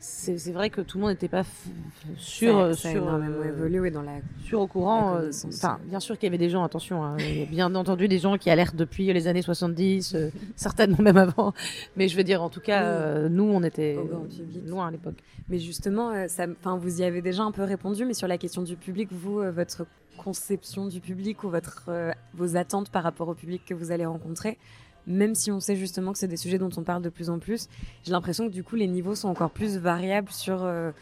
c'est 0.00 0.52
vrai 0.52 0.70
que 0.70 0.80
tout 0.80 0.98
le 0.98 1.02
monde 1.02 1.10
n'était 1.10 1.28
pas 1.28 1.44
sûr, 2.16 2.74
ça, 2.74 2.90
sur, 2.90 3.22
évolué 3.44 3.90
dans 3.90 4.02
la 4.02 4.18
sur 4.42 4.60
au 4.60 4.66
courant. 4.66 5.18
Enfin, 5.46 5.78
bien 5.84 6.00
sûr 6.00 6.16
qu'il 6.16 6.26
y 6.26 6.30
avait 6.30 6.38
des 6.38 6.50
gens, 6.50 6.64
attention, 6.64 7.04
hein, 7.04 7.16
il 7.18 7.38
y 7.38 7.42
a 7.42 7.46
bien 7.46 7.74
entendu 7.74 8.08
des 8.08 8.18
gens 8.18 8.38
qui 8.38 8.50
alertent 8.50 8.76
depuis 8.76 9.12
les 9.12 9.28
années 9.28 9.42
70, 9.42 10.16
certainement 10.56 11.02
même 11.02 11.18
avant. 11.18 11.52
Mais 11.96 12.08
je 12.08 12.16
veux 12.16 12.24
dire, 12.24 12.42
en 12.42 12.48
tout 12.48 12.60
cas, 12.60 13.28
nous, 13.28 13.44
on 13.44 13.62
était 13.62 13.98
loin 14.66 14.88
à 14.88 14.90
l'époque. 14.90 15.18
Mais 15.48 15.58
justement, 15.58 16.26
ça, 16.28 16.46
vous 16.46 17.00
y 17.00 17.04
avez 17.04 17.20
déjà 17.22 17.42
un 17.42 17.52
peu 17.52 17.62
répondu, 17.62 18.04
mais 18.04 18.14
sur 18.14 18.26
la 18.28 18.38
question 18.38 18.62
du 18.62 18.76
public, 18.76 19.08
vous, 19.12 19.42
votre 19.52 19.86
conception 20.22 20.86
du 20.86 21.00
public 21.00 21.42
ou 21.44 21.50
votre, 21.50 21.84
euh, 21.88 22.12
vos 22.34 22.56
attentes 22.56 22.90
par 22.90 23.02
rapport 23.02 23.28
au 23.28 23.34
public 23.34 23.62
que 23.64 23.74
vous 23.74 23.90
allez 23.90 24.06
rencontrer 24.06 24.58
même 25.10 25.34
si 25.34 25.50
on 25.50 25.60
sait 25.60 25.76
justement 25.76 26.12
que 26.12 26.18
c'est 26.18 26.28
des 26.28 26.36
sujets 26.36 26.58
dont 26.58 26.70
on 26.76 26.82
parle 26.82 27.02
de 27.02 27.08
plus 27.08 27.30
en 27.30 27.38
plus, 27.38 27.68
j'ai 28.04 28.12
l'impression 28.12 28.48
que 28.48 28.52
du 28.52 28.64
coup 28.64 28.76
les 28.76 28.86
niveaux 28.86 29.14
sont 29.14 29.28
encore 29.28 29.50
plus 29.50 29.76
variables 29.76 30.30
sur 30.30 30.62
euh, 30.62 30.92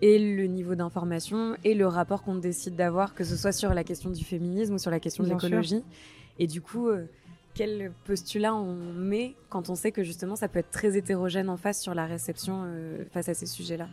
et 0.00 0.18
le 0.18 0.46
niveau 0.46 0.74
d'information 0.74 1.56
et 1.64 1.74
le 1.74 1.86
rapport 1.86 2.22
qu'on 2.22 2.36
décide 2.36 2.76
d'avoir, 2.76 3.14
que 3.14 3.24
ce 3.24 3.36
soit 3.36 3.52
sur 3.52 3.74
la 3.74 3.84
question 3.84 4.10
du 4.10 4.24
féminisme 4.24 4.74
ou 4.74 4.78
sur 4.78 4.90
la 4.90 5.00
question 5.00 5.24
de 5.24 5.28
l'écologie. 5.28 5.82
Et 6.38 6.46
du 6.46 6.60
coup, 6.60 6.88
euh, 6.88 7.04
quel 7.54 7.92
postulat 8.04 8.54
on 8.54 8.74
met 8.74 9.34
quand 9.48 9.70
on 9.70 9.74
sait 9.74 9.90
que 9.90 10.04
justement 10.04 10.36
ça 10.36 10.48
peut 10.48 10.60
être 10.60 10.70
très 10.70 10.96
hétérogène 10.96 11.48
en 11.48 11.56
face 11.56 11.80
sur 11.80 11.94
la 11.94 12.06
réception 12.06 12.64
face 13.12 13.28
à 13.28 13.34
ces 13.34 13.46
sujets-là? 13.46 13.88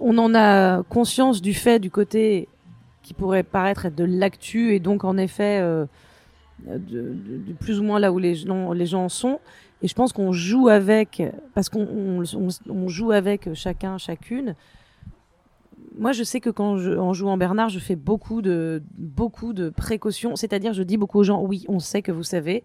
On 0.00 0.18
en 0.18 0.34
a 0.34 0.82
conscience 0.82 1.40
du 1.40 1.54
fait 1.54 1.78
du 1.78 1.90
côté 1.90 2.48
qui 3.02 3.14
pourrait 3.14 3.42
paraître 3.42 3.86
être 3.86 3.94
de 3.94 4.04
l'actu 4.04 4.74
et 4.74 4.80
donc 4.80 5.04
en 5.04 5.16
effet 5.16 5.62
euh, 6.68 6.78
de, 6.78 7.52
plus 7.60 7.80
ou 7.80 7.82
moins 7.82 7.98
là 7.98 8.12
où 8.12 8.18
les 8.18 8.34
gens, 8.34 8.72
les 8.72 8.86
gens 8.86 9.08
sont. 9.08 9.40
Et 9.82 9.88
je 9.88 9.94
pense 9.94 10.12
qu'on 10.12 10.32
joue 10.32 10.68
avec, 10.68 11.22
parce 11.54 11.68
qu'on 11.68 12.24
on, 12.68 12.88
joue 12.88 13.10
avec 13.10 13.52
chacun, 13.54 13.98
chacune. 13.98 14.54
Moi, 15.98 16.12
je 16.12 16.22
sais 16.22 16.40
que 16.40 16.50
quand 16.50 16.76
je, 16.78 16.92
en 16.92 17.12
jouant 17.12 17.36
Bernard, 17.36 17.68
je 17.68 17.78
fais 17.78 17.96
beaucoup 17.96 18.42
de, 18.42 18.82
beaucoup 18.96 19.52
de 19.52 19.70
précautions. 19.70 20.36
C'est-à-dire, 20.36 20.72
je 20.72 20.82
dis 20.82 20.96
beaucoup 20.96 21.18
aux 21.18 21.24
gens, 21.24 21.42
oui, 21.42 21.64
on 21.68 21.80
sait 21.80 22.00
que 22.00 22.12
vous 22.12 22.22
savez, 22.22 22.62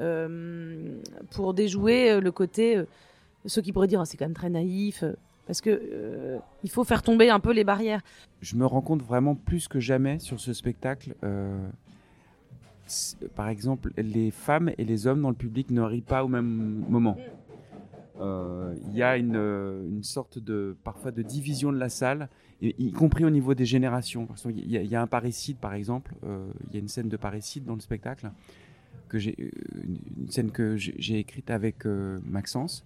euh, 0.00 0.96
pour 1.30 1.54
déjouer 1.54 2.20
le 2.20 2.32
côté, 2.32 2.76
euh, 2.76 2.84
ceux 3.46 3.62
qui 3.62 3.72
pourraient 3.72 3.88
dire, 3.88 4.00
ah, 4.00 4.04
c'est 4.04 4.16
quand 4.16 4.26
même 4.26 4.34
très 4.34 4.50
naïf 4.50 5.04
parce 5.50 5.60
que 5.60 5.70
euh, 5.70 6.38
il 6.62 6.70
faut 6.70 6.84
faire 6.84 7.02
tomber 7.02 7.28
un 7.28 7.40
peu 7.40 7.52
les 7.52 7.64
barrières. 7.64 8.02
Je 8.40 8.54
me 8.54 8.64
rends 8.64 8.82
compte 8.82 9.02
vraiment 9.02 9.34
plus 9.34 9.66
que 9.66 9.80
jamais 9.80 10.20
sur 10.20 10.38
ce 10.38 10.52
spectacle. 10.52 11.16
Euh, 11.24 11.68
par 13.34 13.48
exemple, 13.48 13.92
les 13.96 14.30
femmes 14.30 14.70
et 14.78 14.84
les 14.84 15.06
hommes 15.06 15.22
dans 15.22 15.30
le 15.30 15.36
public 15.36 15.70
ne 15.70 15.80
rient 15.80 16.00
pas 16.00 16.24
au 16.24 16.28
même 16.28 16.84
moment. 16.88 17.16
Euh, 18.20 18.74
il 18.88 18.96
y 18.96 19.02
a 19.02 19.16
une, 19.16 20.02
sorte 20.02 20.38
de 20.38 20.76
parfois 20.84 21.10
de 21.10 21.22
division 21.22 21.72
de 21.72 21.78
la 21.78 21.88
salle, 21.88 22.28
y, 22.60 22.92
compris 22.92 23.24
au 23.24 23.30
niveau 23.30 23.54
des 23.54 23.64
générations. 23.64 24.28
Il 24.46 24.70
y, 24.70 24.96
a 24.96 25.02
un 25.02 25.06
parricide, 25.06 25.56
par 25.56 25.74
exemple. 25.74 26.14
Il 26.22 26.74
y 26.74 26.76
a 26.76 26.80
une 26.80 26.88
scène 26.88 27.08
de 27.08 27.16
parricide 27.16 27.64
dans 27.64 27.74
le 27.74 27.80
spectacle 27.80 28.30
que 29.08 29.18
une 29.18 30.28
scène 30.28 30.50
que 30.50 30.76
j'ai 30.76 31.18
écrite 31.18 31.50
avec 31.50 31.86
Maxence. 32.24 32.84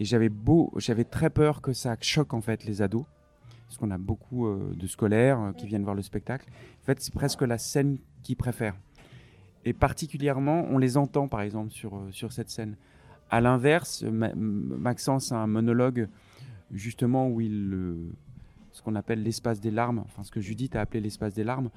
Et 0.00 0.04
j'avais 0.04 0.30
beau, 0.30 0.72
j'avais 0.76 1.04
très 1.04 1.28
peur 1.28 1.60
que 1.60 1.74
ça 1.74 1.94
choque 2.00 2.32
en 2.32 2.40
fait 2.40 2.64
les 2.64 2.80
ados, 2.80 3.04
parce 3.66 3.76
qu'on 3.76 3.90
a 3.90 3.98
beaucoup 3.98 4.46
euh, 4.46 4.74
de 4.74 4.86
scolaires 4.86 5.38
euh, 5.38 5.52
qui 5.52 5.66
viennent 5.66 5.84
voir 5.84 5.94
le 5.94 6.00
spectacle. 6.00 6.48
En 6.82 6.86
fait, 6.86 7.00
c'est 7.00 7.12
presque 7.12 7.42
la 7.42 7.58
scène 7.58 7.98
qu'ils 8.22 8.36
préfèrent. 8.36 8.76
Et 9.64 9.72
particulièrement, 9.72 10.66
on 10.70 10.78
les 10.78 10.96
entend 10.96 11.28
par 11.28 11.42
exemple 11.42 11.70
sur, 11.70 11.96
euh, 11.96 12.08
sur 12.10 12.32
cette 12.32 12.50
scène. 12.50 12.76
À 13.30 13.40
l'inverse, 13.40 14.02
Maxence 14.02 15.30
a 15.30 15.36
un 15.36 15.46
monologue 15.46 16.08
justement 16.72 17.28
où 17.28 17.40
il, 17.40 18.10
ce 18.72 18.82
qu'on 18.82 18.96
appelle 18.96 19.22
l'espace 19.22 19.60
des 19.60 19.70
larmes, 19.70 20.00
enfin 20.00 20.24
ce 20.24 20.32
que 20.32 20.40
Judith 20.40 20.74
a 20.74 20.80
appelé 20.80 21.00
l'espace 21.00 21.34
des 21.34 21.44
larmes, 21.44 21.70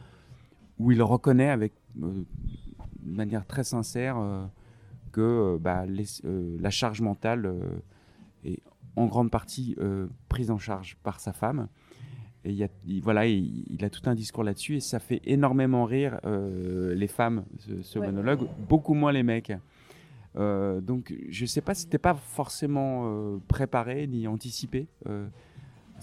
où 0.80 0.92
il 0.92 1.04
reconnaît 1.04 1.52
avec 1.52 1.74
de 1.96 2.26
manière 3.06 3.46
très 3.46 3.64
sincère 3.64 4.18
que 5.12 5.60
bah, 5.62 5.86
la 5.86 6.70
charge 6.72 7.02
mentale 7.02 7.54
est 8.46 8.60
en 8.96 9.08
grande 9.08 9.32
partie 9.32 9.76
euh, 9.80 10.08
prise 10.30 10.52
en 10.52 10.58
charge 10.58 10.98
par 11.04 11.20
sa 11.20 11.34
femme. 11.34 11.68
Et 12.46 12.52
il, 12.52 12.64
a, 12.64 12.68
voilà, 13.02 13.26
il, 13.26 13.84
a 13.84 13.90
tout 13.90 14.02
un 14.06 14.16
discours 14.16 14.44
là-dessus 14.44 14.78
et 14.78 14.80
ça 14.82 15.00
fait 15.00 15.22
énormément 15.26 15.86
rire 15.86 16.20
euh, 16.26 16.94
les 16.94 17.08
femmes, 17.08 17.46
ce, 17.82 18.00
monologue, 18.00 18.48
beaucoup 18.68 18.94
moins 18.94 19.12
les 19.12 19.24
mecs. 19.24 19.54
Euh, 20.36 20.82
donc 20.82 21.14
je 21.30 21.46
sais 21.46 21.62
pas 21.62 21.74
si 21.74 21.84
c'était 21.84 22.00
pas 22.00 22.16
forcément 22.16 23.40
préparé 23.48 24.08
ni 24.08 24.28
anticipé 24.28 24.88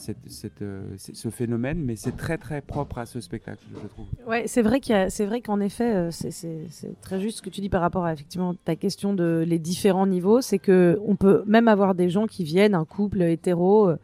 cette, 0.01 0.63
euh, 0.63 0.83
ce 0.97 1.29
phénomène, 1.31 1.79
mais 1.79 1.97
c'est 1.97 2.17
très 2.17 2.39
très 2.39 2.61
propre 2.61 2.99
à 2.99 3.07
ce 3.07 3.21
spectacle, 3.21 3.65
je 3.71 3.87
trouve. 3.89 4.07
Ouais, 4.27 4.45
c'est 4.47 4.63
vrai 4.63 4.81
c'est 5.09 5.27
vrai 5.27 5.41
qu'en 5.41 5.61
effet, 5.61 5.95
euh, 5.95 6.11
c'est 6.11 7.01
très 7.01 7.21
juste 7.21 7.39
ce 7.39 7.43
que 7.43 7.51
tu 7.51 7.61
dis 7.61 7.69
par 7.69 7.81
rapport 7.81 8.05
à 8.05 8.13
effectivement 8.13 8.55
ta 8.55 8.77
question 8.77 9.15
de 9.15 9.45
les 9.47 9.59
différents 9.59 10.07
niveaux, 10.07 10.41
c'est 10.41 10.59
que 10.59 10.99
on 11.05 11.17
peut 11.17 11.45
même 11.47 11.69
avoir 11.69 11.95
des 11.95 12.09
gens 12.09 12.27
qui 12.27 12.45
viennent, 12.45 12.75
un 12.75 12.85
couple 12.85 13.23
hétéro, 13.23 13.89
euh, 13.89 13.97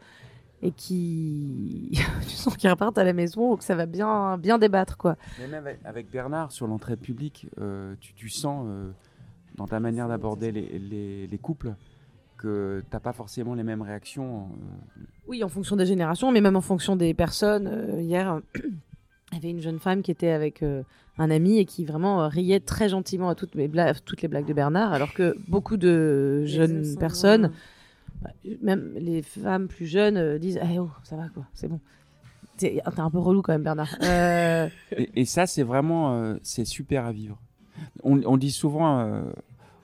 et 0.61 0.71
qui 0.71 1.91
tu 2.27 2.35
sens 2.35 2.55
qu'ils 2.57 2.69
repartent 2.69 2.97
à 2.97 3.03
la 3.03 3.13
maison 3.13 3.53
ou 3.53 3.57
que 3.57 3.63
ça 3.63 3.75
va 3.75 3.85
bien 3.85 4.37
bien 4.37 4.57
débattre 4.57 4.97
quoi. 4.97 5.15
même 5.39 5.67
avec, 5.83 6.09
Bernard 6.11 6.51
sur 6.51 6.67
l'entrée 6.67 6.97
publique, 6.97 7.47
tu, 7.99 8.13
tu, 8.13 8.29
sens 8.29 8.65
dans 9.55 9.67
ta 9.67 9.79
manière 9.79 10.07
d'aborder 10.07 10.51
les, 10.51 10.79
les, 10.79 11.27
les, 11.27 11.37
couples 11.37 11.73
que 12.37 12.83
t'as 12.89 12.99
pas 12.99 13.13
forcément 13.13 13.55
les 13.55 13.63
mêmes 13.63 13.81
réactions. 13.81 14.49
Oui, 15.27 15.43
en 15.43 15.49
fonction 15.49 15.75
des 15.75 15.85
générations, 15.85 16.31
mais 16.31 16.41
même 16.41 16.55
en 16.55 16.61
fonction 16.61 16.95
des 16.95 17.13
personnes. 17.13 17.99
hier, 17.99 18.39
il 19.31 19.35
y 19.35 19.37
avait 19.37 19.49
une 19.49 19.61
jeune 19.61 19.79
femme 19.79 20.01
qui 20.01 20.11
était 20.11 20.29
avec 20.29 20.63
un 21.17 21.31
ami 21.31 21.57
et 21.57 21.65
qui 21.65 21.85
vraiment 21.85 22.27
riait 22.27 22.59
très 22.59 22.89
gentiment 22.89 23.29
à 23.29 23.35
toutes, 23.35 23.55
les 23.55 23.67
blagues, 23.67 23.97
toutes 24.05 24.21
les 24.21 24.27
blagues 24.27 24.45
de 24.45 24.53
Bernard, 24.53 24.93
alors 24.93 25.13
que 25.13 25.35
beaucoup 25.47 25.77
de 25.77 26.45
jeunes 26.45 26.95
personnes, 26.97 27.51
même 28.61 28.93
les 28.95 29.21
femmes 29.21 29.67
plus 29.67 29.85
jeunes, 29.85 30.37
disent 30.37 30.59
eh 30.61 30.79
oh, 30.79 30.89
ça 31.03 31.15
va 31.15 31.29
quoi, 31.29 31.45
c'est 31.53 31.67
bon. 31.67 31.79
T'es 32.57 32.81
un 32.83 33.11
peu 33.11 33.19
relou 33.19 33.43
quand 33.43 33.53
même, 33.53 33.63
Bernard. 33.63 33.95
Et, 34.91 35.25
ça, 35.25 35.45
c'est 35.45 35.61
vraiment 35.61 36.35
c'est 36.41 36.65
super 36.65 37.05
à 37.05 37.11
vivre. 37.11 37.39
On, 38.03 38.37
dit 38.37 38.49
souvent 38.49 39.23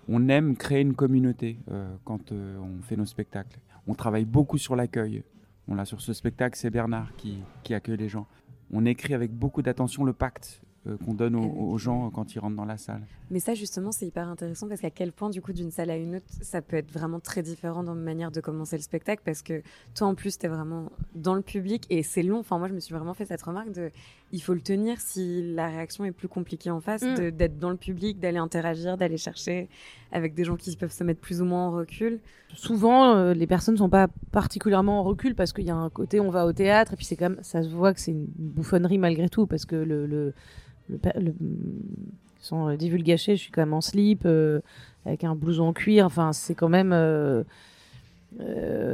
on 0.08 0.28
aime 0.30 0.56
créer 0.56 0.82
une 0.82 0.96
communauté 0.96 1.58
euh, 1.72 1.96
quand 2.04 2.32
euh, 2.32 2.58
on 2.60 2.82
fait 2.82 2.96
nos 2.96 3.06
spectacles. 3.06 3.60
On 3.88 3.94
travaille 3.94 4.26
beaucoup 4.26 4.58
sur 4.58 4.76
l'accueil. 4.76 5.24
On 5.68 5.76
l'a 5.76 5.86
sur 5.86 6.02
ce 6.02 6.14
spectacle, 6.14 6.58
c'est 6.58 6.70
Bernard 6.70 7.16
qui, 7.16 7.74
accueille 7.74 7.98
les 7.98 8.10
gens. 8.10 8.28
On 8.72 8.86
écrit 8.86 9.14
avec 9.14 9.32
beaucoup 9.32 9.62
d'attention 9.62 10.04
le 10.04 10.14
pacte 10.14 10.62
euh, 10.62 10.63
qu'on 11.06 11.14
donne 11.14 11.36
aux, 11.36 11.78
gens 11.78 12.10
quand 12.10 12.36
ils 12.36 12.40
rentrent 12.40 12.56
dans 12.56 12.66
la 12.66 12.78
salle. 12.78 13.02
Mais 13.32 13.40
ça, 13.40 13.54
justement, 13.54 13.92
c'est 13.92 14.06
hyper 14.06 14.28
intéressant 14.28 14.68
parce 14.68 14.82
qu'à 14.82 14.90
quel 14.90 15.12
point, 15.12 15.30
du 15.30 15.42
coup, 15.42 15.54
d'une 15.54 15.72
salle 15.72 15.90
à 15.90 15.98
une 15.98 16.18
autre, 16.18 16.26
ça 16.42 16.62
peut 16.62 16.76
être 16.76 16.92
vraiment 16.92 17.20
très 17.20 17.42
différent 17.42 17.84
dans 17.84 17.96
la 17.96 18.02
manière 18.02 18.32
de 18.32 18.42
commencer 18.42 18.76
le 18.76 18.84
spectacle 18.84 19.22
parce 19.26 19.42
que 19.42 19.62
toi, 19.96 20.08
en 20.08 20.16
plus, 20.16 20.38
tu 20.38 20.46
es 20.46 20.50
vraiment 20.50 20.92
dans 21.16 21.36
le 21.36 21.42
public 21.42 21.86
et 21.90 22.04
c'est 22.04 22.24
long. 22.24 22.40
Enfin, 22.40 22.60
moi, 22.60 22.68
je 22.68 22.74
me 22.74 22.80
suis 22.80 22.94
vraiment 22.94 23.14
fait 23.14 23.26
cette 23.26 23.42
remarque 23.42 23.72
de 23.72 23.92
il 24.34 24.42
faut 24.42 24.56
le 24.56 24.62
tenir 24.62 25.00
si 25.00 25.54
la 25.54 25.68
réaction 25.68 26.06
est 26.06 26.12
plus 26.12 26.28
compliquée 26.28 26.72
en 26.72 26.82
face, 26.82 27.04
mm. 27.04 27.32
d'être 27.32 27.60
dans 27.60 27.70
le 27.70 27.78
public, 27.78 28.20
d'aller 28.20 28.40
interagir, 28.40 28.98
d'aller 28.98 29.18
chercher 29.18 29.70
avec 30.12 30.34
des 30.34 30.44
gens 30.44 30.56
qui 30.56 30.76
peuvent 30.76 30.92
se 30.92 31.04
mettre 31.04 31.22
plus 31.22 31.42
ou 31.42 31.46
moins 31.46 31.68
en 31.68 31.72
recul. 31.72 32.20
Souvent, 32.56 33.16
euh, 33.16 33.34
les 33.34 33.48
personnes 33.48 33.76
ne 33.76 33.80
sont 33.80 33.90
pas 33.90 34.08
particulièrement 34.32 35.00
en 35.00 35.04
recul 35.04 35.36
parce 35.36 35.54
qu'il 35.54 35.66
y 35.66 35.70
a 35.70 35.76
un 35.76 35.90
côté, 35.90 36.20
on 36.20 36.30
va 36.30 36.46
au 36.46 36.54
théâtre 36.54 36.94
et 36.94 36.96
puis 36.96 37.06
c'est 37.06 37.16
quand 37.16 37.30
même, 37.30 37.40
ça 37.44 37.62
se 37.62 37.70
voit 37.70 37.94
que 37.94 38.00
c'est 38.00 38.12
une 38.12 38.26
bouffonnerie 38.36 38.98
malgré 38.98 39.30
tout 39.30 39.46
parce 39.46 39.66
que 39.66 39.76
le, 39.76 40.08
le, 40.08 40.34
le, 40.90 41.34
sans 42.40 42.76
divulgacher, 42.76 43.36
je 43.36 43.42
suis 43.42 43.52
quand 43.52 43.62
même 43.62 43.74
en 43.74 43.82
slip 43.82 44.24
euh, 44.26 44.60
avec 45.06 45.24
un 45.24 45.36
blouson 45.36 45.64
en 45.64 45.74
cuir. 45.74 46.06
Enfin, 46.06 46.34
c'est 46.34 46.56
quand 46.56 46.70
même, 46.70 46.92
euh, 46.94 47.44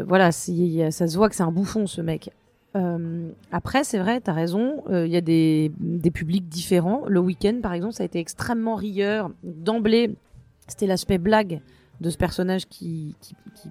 voilà, 0.07 0.31
ça 0.31 1.07
se 1.07 1.17
voit 1.17 1.29
que 1.29 1.35
c'est 1.35 1.43
un 1.43 1.51
bouffon 1.51 1.87
ce 1.87 2.01
mec. 2.01 2.31
Euh, 2.75 3.29
après, 3.51 3.83
c'est 3.83 3.97
vrai, 3.97 4.21
tu 4.21 4.29
as 4.29 4.33
raison, 4.33 4.83
euh, 4.89 5.07
il 5.07 5.11
y 5.11 5.17
a 5.17 5.21
des, 5.21 5.71
des, 5.79 6.11
publics 6.11 6.47
différents. 6.47 7.03
Le 7.07 7.19
week-end, 7.19 7.59
par 7.61 7.73
exemple, 7.73 7.93
ça 7.93 8.03
a 8.03 8.05
été 8.05 8.19
extrêmement 8.19 8.75
rieur. 8.75 9.31
D'emblée, 9.43 10.11
c'était 10.67 10.85
l'aspect 10.85 11.17
blague 11.17 11.61
de 12.01 12.09
ce 12.09 12.17
personnage 12.17 12.67
qui, 12.67 13.15
qui, 13.21 13.35
qui, 13.55 13.69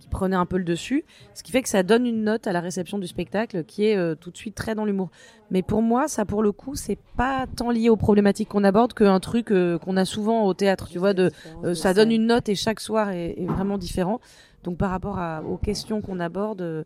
qui, 0.00 0.08
prenait 0.08 0.36
un 0.36 0.46
peu 0.46 0.58
le 0.58 0.64
dessus. 0.64 1.04
Ce 1.34 1.42
qui 1.42 1.52
fait 1.52 1.62
que 1.62 1.68
ça 1.68 1.82
donne 1.82 2.06
une 2.06 2.24
note 2.24 2.46
à 2.46 2.52
la 2.52 2.60
réception 2.60 2.98
du 2.98 3.06
spectacle 3.06 3.64
qui 3.64 3.86
est 3.86 3.96
euh, 3.96 4.14
tout 4.14 4.30
de 4.30 4.36
suite 4.36 4.54
très 4.54 4.74
dans 4.74 4.84
l'humour. 4.84 5.10
Mais 5.50 5.62
pour 5.62 5.82
moi, 5.82 6.08
ça, 6.08 6.24
pour 6.24 6.42
le 6.42 6.52
coup, 6.52 6.74
c'est 6.74 6.98
pas 7.16 7.46
tant 7.56 7.70
lié 7.70 7.88
aux 7.88 7.96
problématiques 7.96 8.48
qu'on 8.48 8.64
aborde 8.64 8.94
qu'un 8.94 9.20
truc 9.20 9.48
qu'on 9.48 9.96
a 9.96 10.04
souvent 10.04 10.44
au 10.44 10.54
théâtre. 10.54 10.88
Tu 10.88 10.98
vois, 10.98 11.14
de, 11.14 11.30
ça 11.74 11.94
donne 11.94 12.10
une 12.10 12.26
note 12.26 12.48
et 12.48 12.54
chaque 12.54 12.80
soir 12.80 13.10
est, 13.10 13.34
est 13.38 13.46
vraiment 13.46 13.78
différent. 13.78 14.20
Donc, 14.64 14.76
par 14.76 14.90
rapport 14.90 15.18
à, 15.18 15.42
aux 15.42 15.56
questions 15.56 16.00
qu'on 16.00 16.20
aborde 16.20 16.84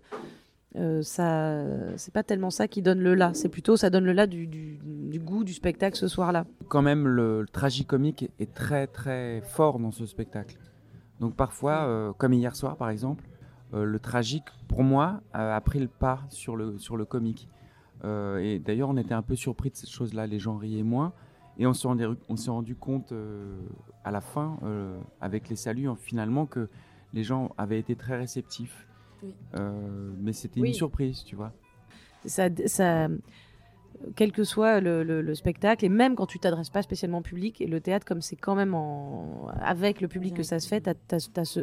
euh, 0.77 1.03
ça, 1.03 1.65
c'est 1.97 2.15
pas 2.15 2.23
tellement 2.23 2.51
ça 2.51 2.67
qui 2.69 2.83
donne 2.83 3.01
le 3.01 3.15
là. 3.15 3.33
C'est 3.35 3.49
plutôt 3.49 3.77
ça 3.77 3.91
donne 3.91 4.05
le 4.05 4.13
là 4.13 4.27
du, 4.27 4.79
goût 5.19 5.45
du 5.45 5.53
spectacle 5.53 5.97
ce 5.97 6.09
soir-là. 6.09 6.47
Quand 6.69 6.83
même, 6.83 7.07
le, 7.07 7.45
tragicomique 7.53 8.31
est 8.39 8.55
très 8.55 8.87
très 8.87 9.43
fort 9.43 9.79
dans 9.79 9.91
ce 9.91 10.07
spectacle. 10.07 10.57
Donc 11.23 11.35
parfois, 11.35 11.87
euh, 11.87 12.13
comme 12.13 12.35
hier 12.35 12.55
soir 12.55 12.77
par 12.77 12.91
exemple, 12.91 13.25
euh, 13.73 13.85
le 13.85 13.99
tragique 13.99 14.45
pour 14.69 14.83
moi 14.83 15.23
a, 15.33 15.59
pris 15.63 15.79
le 15.79 15.89
pas 15.89 16.21
sur 16.29 16.55
le 16.55 16.79
sur 16.79 16.99
le 16.99 17.07
comique. 17.07 17.49
et 18.05 18.59
d'ailleurs, 18.59 18.91
on 18.91 18.97
était 18.99 19.15
un 19.15 19.23
peu 19.23 19.37
surpris 19.37 19.71
de 19.71 19.77
cette 19.77 19.89
chose-là. 19.91 20.27
Les 20.27 20.39
gens 20.39 20.59
riaient 20.59 20.83
moins. 20.83 21.15
Et 21.59 21.67
on 21.67 21.73
s'est 21.73 21.89
rendu, 21.89 22.05
on 22.29 22.37
s'est 22.37 22.51
rendu 22.51 22.75
compte 22.75 23.15
à 24.05 24.11
la 24.11 24.21
fin, 24.21 24.59
avec 25.21 25.49
les 25.49 25.57
saluts, 25.57 25.89
finalement, 25.97 26.45
que 26.45 26.69
les 27.13 27.23
gens 27.23 27.53
avaient 27.57 27.79
été 27.79 27.95
très 27.95 28.17
réceptifs 28.17 28.87
euh, 29.55 30.13
mais 30.19 30.33
c'était 30.33 30.61
une 30.61 30.73
surprise, 30.73 31.25
tu 31.25 31.37
vois. 31.37 31.53
Ça, 32.25 32.49
ça, 32.67 33.09
quel 34.17 34.33
que 34.33 34.45
soit 34.45 34.81
le, 34.81 35.35
spectacle, 35.35 35.85
et 35.85 35.89
même 35.89 36.15
quand 36.15 36.27
tu 36.27 36.39
t'adresses 36.39 36.71
pas 36.71 36.83
spécialement 36.83 37.19
au 37.19 37.23
public, 37.23 37.61
et 37.61 37.67
le 37.67 37.81
théâtre, 37.81 38.05
comme 38.05 38.21
c'est 38.21 38.37
quand 38.37 38.55
même 38.55 38.75
en, 38.75 39.49
avec 39.61 40.01
le 40.01 40.09
public 40.09 40.35
que 40.35 40.43
ça 40.43 40.61
se 40.61 40.69
fait, 40.69 40.89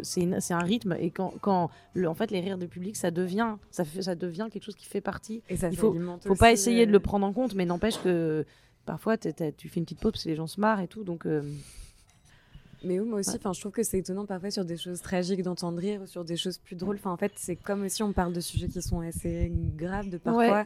c'est 0.02 0.54
un 0.54 0.60
rythme, 0.60 0.96
et 1.00 1.12
quand, 1.12 1.34
quand 1.42 1.70
le, 1.94 2.08
en 2.08 2.14
fait 2.14 2.32
les 2.32 2.40
rires 2.40 2.58
du 2.58 2.68
public, 2.68 2.96
ça 2.96 3.12
devient, 3.12 3.56
ça, 3.72 3.86
fait, 3.86 4.02
ça 4.02 4.16
devient 4.16 4.48
quelque 4.52 4.64
chose 4.64 4.76
qui 4.76 4.86
fait 4.86 5.02
partie. 5.02 5.42
Et 5.50 5.58
ça 5.58 5.70
Il 5.70 5.78
faut, 5.78 5.96
faut 6.26 6.36
pas 6.36 6.52
essayer 6.52 6.86
de 6.86 6.92
le 6.92 7.00
prendre 7.00 7.26
en 7.26 7.34
compte, 7.34 7.56
mais 7.56 7.66
n'empêche 7.66 8.02
que 8.02 8.46
parfois 8.86 9.18
tu 9.18 9.70
fais 9.70 9.80
une 9.80 9.86
petite 9.86 10.00
pause 10.00 10.14
parce 10.14 10.24
que 10.24 10.30
les 10.30 10.36
gens 10.36 10.48
se 10.48 10.60
marrent 10.60 10.82
et 10.82 10.88
tout, 10.88 11.04
donc. 11.04 11.26
Euh, 11.26 11.42
mais 12.84 13.00
oui, 13.00 13.08
moi 13.08 13.20
aussi, 13.20 13.36
enfin, 13.36 13.52
je 13.52 13.60
trouve 13.60 13.74
que 13.74 13.84
c'est 13.84 14.00
étonnant 14.00 14.26
parfois 14.26 14.52
sur 14.52 14.64
des 14.64 14.78
choses 14.78 15.02
tragiques 15.02 15.44
d'entendre 15.44 15.80
rire 15.80 16.02
ou 16.02 16.06
sur 16.06 16.24
des 16.24 16.38
choses 16.38 16.58
plus 16.58 16.78
drôles. 16.78 16.96
Enfin, 16.96 17.12
en 17.12 17.18
fait, 17.18 17.34
c'est 17.36 17.58
comme 17.58 17.84
aussi 17.84 18.04
on 18.04 18.14
parle 18.14 18.32
de 18.32 18.40
sujets 18.40 18.70
qui 18.70 18.82
sont 18.82 19.02
assez 19.02 19.52
graves, 19.76 20.10
de 20.10 20.18
parfois. 20.18 20.66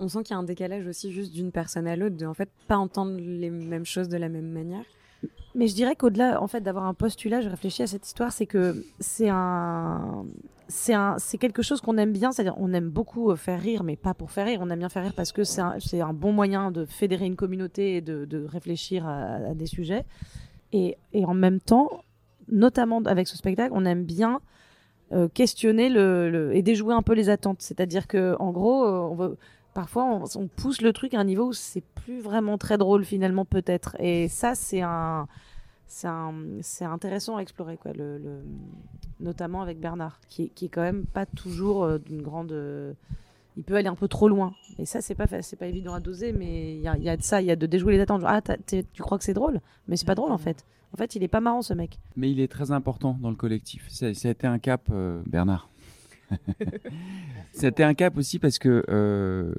On 0.00 0.08
sent 0.08 0.22
qu'il 0.24 0.34
y 0.34 0.36
a 0.36 0.38
un 0.38 0.44
décalage 0.44 0.86
aussi 0.86 1.12
juste 1.12 1.32
d'une 1.32 1.52
personne 1.52 1.86
à 1.86 1.94
l'autre, 1.94 2.16
de 2.16 2.26
en 2.26 2.34
fait 2.34 2.48
pas 2.66 2.76
entendre 2.76 3.16
les 3.18 3.50
mêmes 3.50 3.84
choses 3.84 4.08
de 4.08 4.16
la 4.16 4.28
même 4.28 4.50
manière. 4.50 4.84
Mais 5.54 5.66
je 5.66 5.74
dirais 5.74 5.96
qu'au-delà 5.96 6.42
en 6.42 6.46
fait 6.46 6.60
d'avoir 6.60 6.84
un 6.84 6.94
postulat, 6.94 7.40
je 7.40 7.48
réfléchis 7.48 7.82
à 7.82 7.86
cette 7.86 8.06
histoire, 8.06 8.32
c'est 8.32 8.46
que 8.46 8.84
c'est 8.98 9.28
un 9.28 10.24
c'est 10.68 10.94
un 10.94 11.16
c'est 11.18 11.38
quelque 11.38 11.62
chose 11.62 11.80
qu'on 11.80 11.98
aime 11.98 12.12
bien, 12.12 12.32
c'est-à-dire 12.32 12.54
on 12.58 12.72
aime 12.72 12.88
beaucoup 12.88 13.30
euh, 13.30 13.36
faire 13.36 13.60
rire, 13.60 13.82
mais 13.82 13.96
pas 13.96 14.14
pour 14.14 14.30
faire 14.30 14.46
rire. 14.46 14.60
On 14.62 14.70
aime 14.70 14.78
bien 14.78 14.88
faire 14.88 15.02
rire 15.02 15.14
parce 15.14 15.32
que 15.32 15.44
c'est 15.44 15.60
un, 15.60 15.76
un 16.00 16.12
bon 16.12 16.32
moyen 16.32 16.70
de 16.70 16.84
fédérer 16.86 17.26
une 17.26 17.36
communauté 17.36 17.96
et 17.96 18.00
de, 18.00 18.24
de 18.24 18.44
réfléchir 18.44 19.06
à, 19.06 19.34
à, 19.34 19.54
des 19.54 19.66
sujets. 19.66 20.04
Et, 20.72 20.96
et, 21.12 21.24
en 21.24 21.34
même 21.34 21.60
temps, 21.60 22.04
notamment 22.48 23.02
avec 23.02 23.26
ce 23.26 23.36
spectacle, 23.36 23.72
on 23.74 23.84
aime 23.84 24.04
bien 24.04 24.40
euh, 25.12 25.26
questionner 25.26 25.88
le, 25.88 26.52
et 26.54 26.62
déjouer 26.62 26.94
un 26.94 27.02
peu 27.02 27.14
les 27.14 27.28
attentes. 27.28 27.60
C'est-à-dire 27.60 28.06
que, 28.06 28.36
en 28.38 28.52
gros, 28.52 28.84
euh, 28.84 29.08
on 29.10 29.14
veut, 29.16 29.38
parfois 29.74 30.04
on, 30.36 30.48
pousse 30.48 30.80
le 30.80 30.92
truc 30.92 31.14
à 31.14 31.20
un 31.20 31.24
niveau 31.24 31.48
où 31.48 31.52
c'est 31.52 31.82
plus 31.82 32.20
vraiment 32.20 32.58
très 32.58 32.78
drôle 32.78 33.04
finalement 33.04 33.44
peut-être. 33.44 33.96
Et 33.98 34.28
ça, 34.28 34.54
c'est 34.54 34.82
un, 34.82 35.26
c'est 35.86 36.84
intéressant 36.84 37.36
à 37.36 37.40
explorer 37.40 37.76
quoi. 37.76 37.92
Notamment 39.20 39.60
avec 39.60 39.80
Bernard, 39.80 40.18
qui, 40.28 40.50
qui 40.50 40.66
est 40.66 40.68
quand 40.68 40.82
même 40.82 41.04
pas 41.04 41.26
toujours 41.26 41.84
euh, 41.84 41.98
d'une 41.98 42.22
grande 42.22 42.52
il 43.56 43.64
peut 43.64 43.76
aller 43.76 43.88
un 43.88 43.94
peu 43.94 44.08
trop 44.08 44.28
loin. 44.28 44.54
Et 44.78 44.86
ça, 44.86 45.00
c'est 45.00 45.14
pas, 45.14 45.26
c'est 45.42 45.56
pas 45.56 45.66
évident 45.66 45.92
à 45.92 46.00
doser, 46.00 46.32
mais 46.32 46.76
il 46.76 46.80
y 46.80 46.88
a, 46.88 46.96
y 46.96 47.08
a, 47.08 47.16
de 47.16 47.22
ça, 47.22 47.42
il 47.42 47.46
y 47.46 47.50
a 47.50 47.56
de 47.56 47.66
déjouer 47.66 47.94
les 47.94 48.00
attentes. 48.00 48.22
ah, 48.24 48.40
tu 48.40 49.02
crois 49.02 49.18
que 49.18 49.24
c'est 49.24 49.34
drôle? 49.34 49.60
Mais 49.88 49.96
c'est 49.96 50.06
pas 50.06 50.14
drôle 50.14 50.32
en 50.32 50.38
fait. 50.38 50.64
En 50.92 50.96
fait, 50.96 51.14
il 51.14 51.22
est 51.22 51.28
pas 51.28 51.40
marrant 51.40 51.62
ce 51.62 51.74
mec. 51.74 51.98
Mais 52.16 52.30
il 52.30 52.40
est 52.40 52.50
très 52.50 52.72
important 52.72 53.18
dans 53.20 53.30
le 53.30 53.36
collectif. 53.36 53.86
Ça, 53.88 54.06
a 54.06 54.08
été 54.08 54.46
un 54.46 54.58
cap, 54.58 54.88
euh, 54.90 55.22
Bernard. 55.26 55.68
C'était 57.52 57.82
un 57.82 57.94
cap 57.94 58.16
aussi 58.16 58.38
parce 58.38 58.58
que 58.58 58.84
euh, 58.88 59.52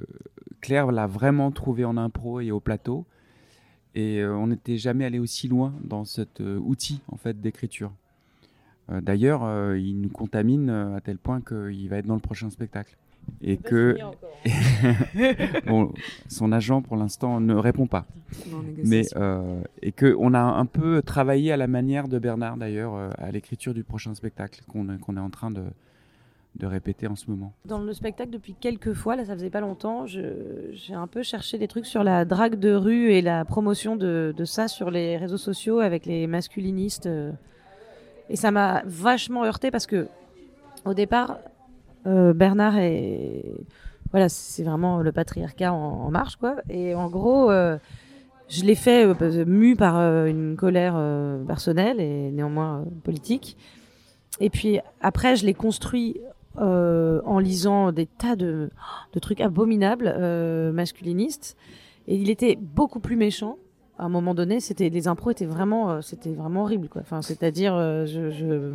Claire 0.60 0.92
l'a 0.92 1.06
vraiment 1.06 1.50
trouvé 1.50 1.84
en 1.84 1.96
impro 1.96 2.40
et 2.40 2.50
au 2.50 2.60
plateau. 2.60 3.06
Et 3.94 4.20
euh, 4.20 4.34
on 4.34 4.46
n'était 4.46 4.78
jamais 4.78 5.04
allé 5.04 5.18
aussi 5.18 5.48
loin 5.48 5.74
dans 5.82 6.04
cet 6.04 6.40
outil 6.40 7.02
en 7.08 7.16
fait 7.16 7.40
d'écriture. 7.40 7.92
D'ailleurs, 8.88 9.76
il 9.76 10.00
nous 10.00 10.10
contamine 10.10 10.68
à 10.68 11.00
tel 11.00 11.16
point 11.16 11.40
qu'il 11.40 11.88
va 11.88 11.98
être 11.98 12.06
dans 12.06 12.16
le 12.16 12.20
prochain 12.20 12.50
spectacle 12.50 12.96
et 13.40 13.56
que 13.56 13.96
bon, 15.66 15.92
son 16.28 16.52
agent 16.52 16.82
pour 16.82 16.96
l'instant 16.96 17.40
ne 17.40 17.54
répond 17.54 17.86
pas. 17.86 18.06
Mais 18.84 19.02
euh, 19.16 19.62
et 19.82 19.92
que 19.92 20.14
on 20.18 20.34
a 20.34 20.40
un 20.40 20.66
peu 20.66 21.02
travaillé 21.02 21.52
à 21.52 21.56
la 21.56 21.66
manière 21.66 22.08
de 22.08 22.18
Bernard 22.18 22.56
d'ailleurs 22.56 22.94
euh, 22.94 23.10
à 23.18 23.30
l'écriture 23.30 23.74
du 23.74 23.84
prochain 23.84 24.14
spectacle 24.14 24.62
qu'on 24.68 24.98
qu'on 24.98 25.16
est 25.16 25.20
en 25.20 25.30
train 25.30 25.50
de 25.50 25.62
de 26.56 26.66
répéter 26.66 27.06
en 27.06 27.16
ce 27.16 27.30
moment. 27.30 27.52
Dans 27.64 27.78
le 27.78 27.92
spectacle, 27.92 28.30
depuis 28.30 28.54
quelques 28.54 28.92
fois, 28.92 29.16
là 29.16 29.24
ça 29.24 29.34
faisait 29.34 29.50
pas 29.50 29.60
longtemps, 29.60 30.06
j'ai 30.06 30.94
un 30.94 31.06
peu 31.06 31.22
cherché 31.22 31.58
des 31.58 31.68
trucs 31.68 31.86
sur 31.86 32.04
la 32.04 32.24
drague 32.24 32.58
de 32.58 32.74
rue 32.74 33.10
et 33.12 33.22
la 33.22 33.44
promotion 33.44 33.96
de, 33.96 34.34
ça 34.44 34.68
sur 34.68 34.90
les 34.90 35.16
réseaux 35.16 35.38
sociaux 35.38 35.80
avec 35.80 36.04
les 36.06 36.26
masculinistes. 36.26 37.06
Euh. 37.06 37.32
et 38.28 38.36
ça 38.36 38.50
m'a 38.50 38.82
vachement 38.84 39.44
heurté 39.44 39.70
parce 39.70 39.86
que 39.86 40.08
au 40.84 40.94
départ, 40.94 41.38
euh, 42.06 42.32
Bernard 42.32 42.78
est 42.78 43.44
voilà, 44.10 44.28
c'est 44.28 44.62
vraiment 44.62 45.00
le 45.00 45.10
patriarcat 45.10 45.72
en, 45.72 46.10
marche 46.10 46.36
quoi. 46.36 46.56
Et 46.68 46.94
en 46.94 47.08
gros, 47.08 47.50
euh, 47.50 47.78
je 48.48 48.64
l'ai 48.64 48.74
fait 48.74 49.06
euh, 49.06 49.44
mu 49.46 49.74
par 49.74 49.96
une 50.26 50.56
colère 50.56 51.00
personnelle 51.46 52.00
et 52.00 52.30
néanmoins 52.30 52.84
politique. 53.04 53.56
Et 54.40 54.50
puis 54.50 54.80
après, 55.00 55.36
je 55.36 55.46
l'ai 55.46 55.54
construit 55.54 56.20
en 56.56 57.38
lisant 57.38 57.92
des 57.92 58.06
tas 58.06 58.36
de, 58.36 58.70
de 59.12 59.18
trucs 59.20 59.40
abominables 59.40 60.14
masculinistes. 60.72 61.56
Et 62.08 62.16
il 62.16 62.30
était 62.30 62.56
beaucoup 62.60 63.00
plus 63.00 63.16
méchant. 63.16 63.58
À 63.98 64.04
un 64.04 64.08
moment 64.08 64.34
donné, 64.34 64.58
c'était 64.60 64.88
les 64.88 65.06
impros 65.06 65.30
étaient 65.30 65.46
vraiment, 65.46 66.02
c'était 66.02 66.32
vraiment 66.32 66.62
horrible 66.62 66.88
quoi. 66.88 67.02
Enfin, 67.02 67.22
c'est-à-dire, 67.22 67.74
je, 68.06 68.30
je 68.30 68.72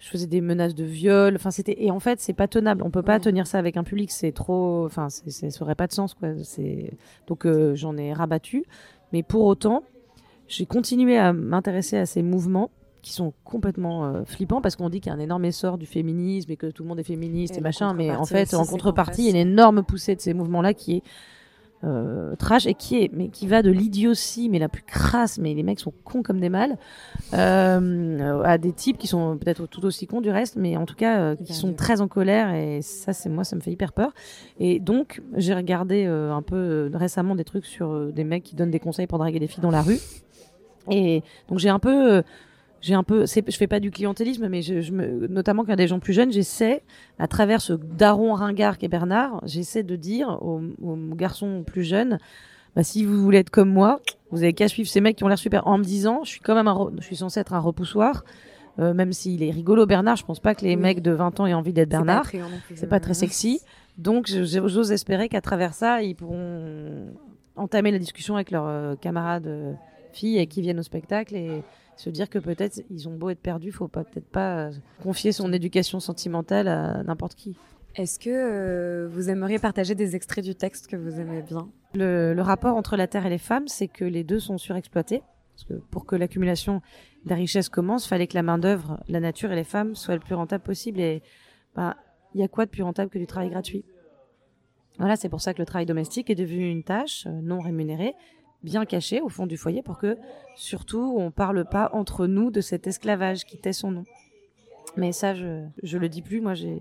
je 0.00 0.08
faisais 0.10 0.26
des 0.26 0.40
menaces 0.42 0.74
de 0.74 0.84
viol. 0.84 1.34
Enfin, 1.36 1.50
c'était 1.50 1.82
et 1.82 1.90
en 1.90 2.00
fait, 2.00 2.20
c'est 2.20 2.32
pas 2.34 2.48
tenable. 2.48 2.82
On 2.82 2.90
peut 2.90 3.02
pas 3.02 3.14
Ouais. 3.14 3.20
tenir 3.20 3.46
ça 3.46 3.58
avec 3.58 3.76
un 3.78 3.84
public. 3.84 4.10
C'est 4.10 4.32
trop. 4.32 4.84
Enfin, 4.84 5.08
ça 5.08 5.46
aurait 5.62 5.76
pas 5.76 5.86
de 5.86 5.92
sens, 5.92 6.12
quoi. 6.14 6.30
C'est 6.42 6.90
donc 7.26 7.46
euh, 7.46 7.74
j'en 7.74 7.96
ai 7.96 8.12
rabattu. 8.12 8.64
Mais 9.12 9.22
pour 9.22 9.44
autant, 9.44 9.82
j'ai 10.48 10.66
continué 10.66 11.16
à 11.16 11.32
m'intéresser 11.32 11.96
à 11.96 12.04
ces 12.06 12.22
mouvements 12.22 12.70
qui 13.04 13.12
sont 13.12 13.34
complètement 13.44 14.06
euh, 14.06 14.24
flippants 14.24 14.62
parce 14.62 14.76
qu'on 14.76 14.88
dit 14.88 15.00
qu'il 15.00 15.10
y 15.10 15.14
a 15.14 15.16
un 15.16 15.20
énorme 15.20 15.44
essor 15.44 15.76
du 15.76 15.84
féminisme 15.84 16.50
et 16.50 16.56
que 16.56 16.66
tout 16.66 16.82
le 16.82 16.88
monde 16.88 16.98
est 16.98 17.04
féministe 17.04 17.58
Et 17.58 17.60
machin. 17.60 17.92
Mais 17.92 18.10
en 18.10 18.24
fait, 18.24 18.44
aussi, 18.44 18.56
en 18.56 18.64
contrepartie, 18.64 19.22
il 19.22 19.24
y 19.26 19.28
a 19.28 19.42
une 19.42 19.48
énorme 19.48 19.84
poussée 19.84 20.16
de 20.16 20.22
ces 20.22 20.32
mouvements-là 20.32 20.72
qui 20.72 20.96
est 20.96 21.02
euh, 21.84 22.34
trash 22.36 22.66
et 22.66 22.72
qui 22.72 23.02
est 23.02 23.10
mais 23.12 23.28
qui 23.28 23.46
va 23.46 23.60
de 23.60 23.70
l'idiotie 23.70 24.48
mais 24.48 24.58
la 24.58 24.70
plus 24.70 24.82
crasse 24.82 25.38
mais 25.38 25.52
les 25.52 25.62
mecs 25.62 25.80
sont 25.80 25.92
cons 26.04 26.22
comme 26.22 26.40
des 26.40 26.48
mâles 26.48 26.78
euh, 27.34 28.42
à 28.42 28.56
des 28.56 28.72
types 28.72 28.96
qui 28.96 29.06
sont 29.06 29.36
peut-être 29.36 29.66
tout 29.66 29.84
aussi 29.84 30.06
cons 30.06 30.22
du 30.22 30.30
reste 30.30 30.56
mais 30.56 30.78
en 30.78 30.86
tout 30.86 30.94
cas 30.94 31.18
euh, 31.18 31.36
qui 31.36 31.52
sont 31.52 31.74
très 31.74 32.00
en 32.00 32.08
colère 32.08 32.54
et 32.54 32.80
ça 32.80 33.12
c'est 33.12 33.28
moi 33.28 33.44
ça 33.44 33.54
me 33.54 33.60
fait 33.60 33.72
hyper 33.72 33.92
peur. 33.92 34.14
Et 34.58 34.80
donc 34.80 35.20
j'ai 35.36 35.52
regardé 35.52 36.06
un 36.06 36.40
peu 36.40 36.90
récemment 36.94 37.34
des 37.34 37.44
trucs 37.44 37.66
sur 37.66 38.10
des 38.12 38.24
mecs 38.24 38.44
qui 38.44 38.56
donnent 38.56 38.70
des 38.70 38.80
conseils 38.80 39.06
pour 39.06 39.18
draguer 39.18 39.40
des 39.40 39.48
filles 39.48 39.62
dans 39.62 39.70
la 39.70 39.82
rue. 39.82 39.98
Et 40.90 41.22
donc 41.48 41.58
j'ai 41.58 41.68
un 41.68 41.80
peu 41.80 42.22
j'ai 42.84 42.94
un 42.94 43.02
peu 43.02 43.24
je 43.26 43.56
fais 43.56 43.66
pas 43.66 43.80
du 43.80 43.90
clientélisme 43.90 44.48
mais 44.48 44.60
je, 44.62 44.80
je 44.80 44.92
me 44.92 45.26
notamment 45.28 45.62
quand 45.62 45.68
il 45.68 45.72
y 45.72 45.74
a 45.74 45.76
des 45.76 45.86
gens 45.86 45.98
plus 46.00 46.12
jeunes 46.12 46.30
j'essaie 46.30 46.82
à 47.18 47.26
travers 47.26 47.60
ce 47.60 47.72
daron 47.72 48.34
ringard 48.34 48.76
qui 48.78 48.84
est 48.84 48.88
Bernard 48.88 49.40
j'essaie 49.46 49.82
de 49.82 49.96
dire 49.96 50.38
aux, 50.42 50.60
aux 50.82 50.96
garçons 51.14 51.64
plus 51.66 51.82
jeunes 51.84 52.18
bah, 52.76 52.82
si 52.82 53.04
vous 53.04 53.22
voulez 53.22 53.38
être 53.38 53.50
comme 53.50 53.70
moi 53.70 54.00
vous 54.30 54.42
avez 54.42 54.52
qu'à 54.52 54.68
suivre 54.68 54.88
ces 54.88 55.00
mecs 55.00 55.16
qui 55.16 55.24
ont 55.24 55.28
l'air 55.28 55.38
super 55.38 55.66
en 55.66 55.78
me 55.78 55.84
disant 55.84 56.20
je 56.24 56.30
suis 56.30 56.40
quand 56.40 56.54
même 56.54 56.68
un 56.68 56.90
je 56.98 57.04
suis 57.04 57.16
censé 57.16 57.40
être 57.40 57.54
un 57.54 57.60
repoussoir 57.60 58.24
euh, 58.80 58.92
même 58.92 59.12
s'il 59.12 59.42
est 59.42 59.50
rigolo 59.50 59.86
Bernard 59.86 60.16
je 60.16 60.24
pense 60.24 60.40
pas 60.40 60.54
que 60.54 60.64
les 60.64 60.74
Oui. 60.74 60.82
mecs 60.82 61.00
de 61.00 61.12
20 61.12 61.40
ans 61.40 61.46
aient 61.46 61.54
envie 61.54 61.72
d'être 61.72 61.88
Bernard 61.88 62.24
c'est 62.74 62.88
pas 62.88 63.00
très 63.00 63.14
sexy. 63.14 63.60
Donc, 63.96 64.26
j'ose 64.26 64.90
espérer 64.90 65.28
qu'à 65.28 65.40
travers 65.40 65.72
ça, 65.72 66.02
ils 66.02 66.16
pourront 66.16 67.06
entamer 67.54 67.92
la 67.92 68.00
discussion 68.00 68.34
avec 68.34 68.50
leurs 68.50 68.66
euh, 68.66 68.96
camarades 68.96 69.46
euh, 69.46 69.72
filles 70.12 70.38
et 70.38 70.48
qui 70.48 70.60
viennent 70.62 70.80
au 70.80 70.82
spectacle 70.84 71.36
et 71.36 71.62
se 71.96 72.10
dire 72.10 72.28
que 72.28 72.38
peut-être 72.38 72.82
ils 72.90 73.08
ont 73.08 73.14
beau 73.14 73.30
être 73.30 73.40
perdus, 73.40 73.72
faut 73.72 73.88
pas 73.88 74.04
peut-être 74.04 74.28
pas 74.28 74.66
euh, 74.66 74.72
confier 75.02 75.32
son 75.32 75.52
éducation 75.52 76.00
sentimentale 76.00 76.68
à 76.68 77.02
n'importe 77.02 77.34
qui. 77.34 77.56
Est-ce 77.96 78.18
que 78.18 78.30
euh, 78.30 79.08
vous 79.08 79.30
aimeriez 79.30 79.58
partager 79.58 79.94
des 79.94 80.16
extraits 80.16 80.44
du 80.44 80.54
texte 80.54 80.88
que 80.88 80.96
vous 80.96 81.20
aimez 81.20 81.42
bien? 81.42 81.68
Le, 81.94 82.34
le 82.34 82.42
rapport 82.42 82.76
entre 82.76 82.96
la 82.96 83.06
terre 83.06 83.24
et 83.26 83.30
les 83.30 83.38
femmes, 83.38 83.68
c'est 83.68 83.86
que 83.88 84.04
les 84.04 84.24
deux 84.24 84.40
sont 84.40 84.58
surexploités. 84.58 85.22
Parce 85.54 85.64
que 85.68 85.74
pour 85.74 86.04
que 86.04 86.16
l'accumulation 86.16 86.82
de 87.24 87.30
la 87.30 87.36
richesse 87.36 87.68
commence, 87.68 88.08
fallait 88.08 88.26
que 88.26 88.34
la 88.34 88.42
main 88.42 88.58
d'œuvre, 88.58 89.00
la 89.06 89.20
nature 89.20 89.52
et 89.52 89.54
les 89.54 89.62
femmes 89.62 89.94
soient 89.94 90.14
le 90.14 90.20
plus 90.20 90.34
rentable 90.34 90.64
possible. 90.64 90.98
Et 90.98 91.22
bah, 91.76 91.96
il 92.34 92.40
y 92.40 92.42
a 92.42 92.48
quoi 92.48 92.66
de 92.66 92.70
plus 92.70 92.82
rentable 92.82 93.08
que 93.08 93.18
du 93.18 93.26
travail 93.28 93.50
gratuit? 93.50 93.84
Voilà, 94.98 95.14
c'est 95.14 95.28
pour 95.28 95.40
ça 95.40 95.54
que 95.54 95.60
le 95.60 95.66
travail 95.66 95.86
domestique 95.86 96.30
est 96.30 96.34
devenu 96.34 96.68
une 96.68 96.82
tâche 96.82 97.26
euh, 97.28 97.40
non 97.40 97.60
rémunérée, 97.60 98.14
bien 98.64 98.84
cachée 98.86 99.20
au 99.20 99.28
fond 99.28 99.46
du 99.46 99.56
foyer, 99.56 99.82
pour 99.82 99.98
que 99.98 100.16
surtout 100.56 101.14
on 101.16 101.30
parle 101.30 101.64
pas 101.64 101.90
entre 101.92 102.26
nous 102.26 102.50
de 102.50 102.60
cet 102.60 102.86
esclavage 102.86 103.44
qui 103.44 103.58
tait 103.58 103.72
son 103.72 103.90
nom. 103.92 104.04
Mais 104.96 105.12
ça, 105.12 105.34
je 105.34 105.64
je 105.82 105.98
le 105.98 106.08
dis 106.08 106.22
plus. 106.22 106.40
Moi, 106.40 106.54
j'ai 106.54 106.80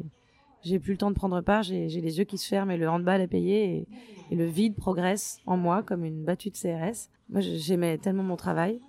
j'ai 0.63 0.79
plus 0.79 0.93
le 0.93 0.97
temps 0.97 1.11
de 1.11 1.15
prendre 1.15 1.41
part. 1.41 1.63
J'ai 1.63 1.87
les 1.87 2.17
yeux 2.17 2.23
qui 2.23 2.37
se 2.37 2.47
ferment 2.47 2.71
et 2.71 2.77
le 2.77 2.89
handball 2.89 3.21
est 3.21 3.27
payé 3.27 3.85
et, 4.31 4.35
le 4.35 4.45
vide 4.45 4.75
progresse 4.75 5.39
en 5.45 5.57
moi 5.57 5.83
comme 5.83 6.03
une 6.03 6.23
battue 6.23 6.49
de 6.49 6.57
CRS. 6.57 7.09
Moi, 7.29 7.41
j'aimais 7.41 7.99
tellement 7.99 8.23
mon 8.23 8.37
travail. 8.37 8.79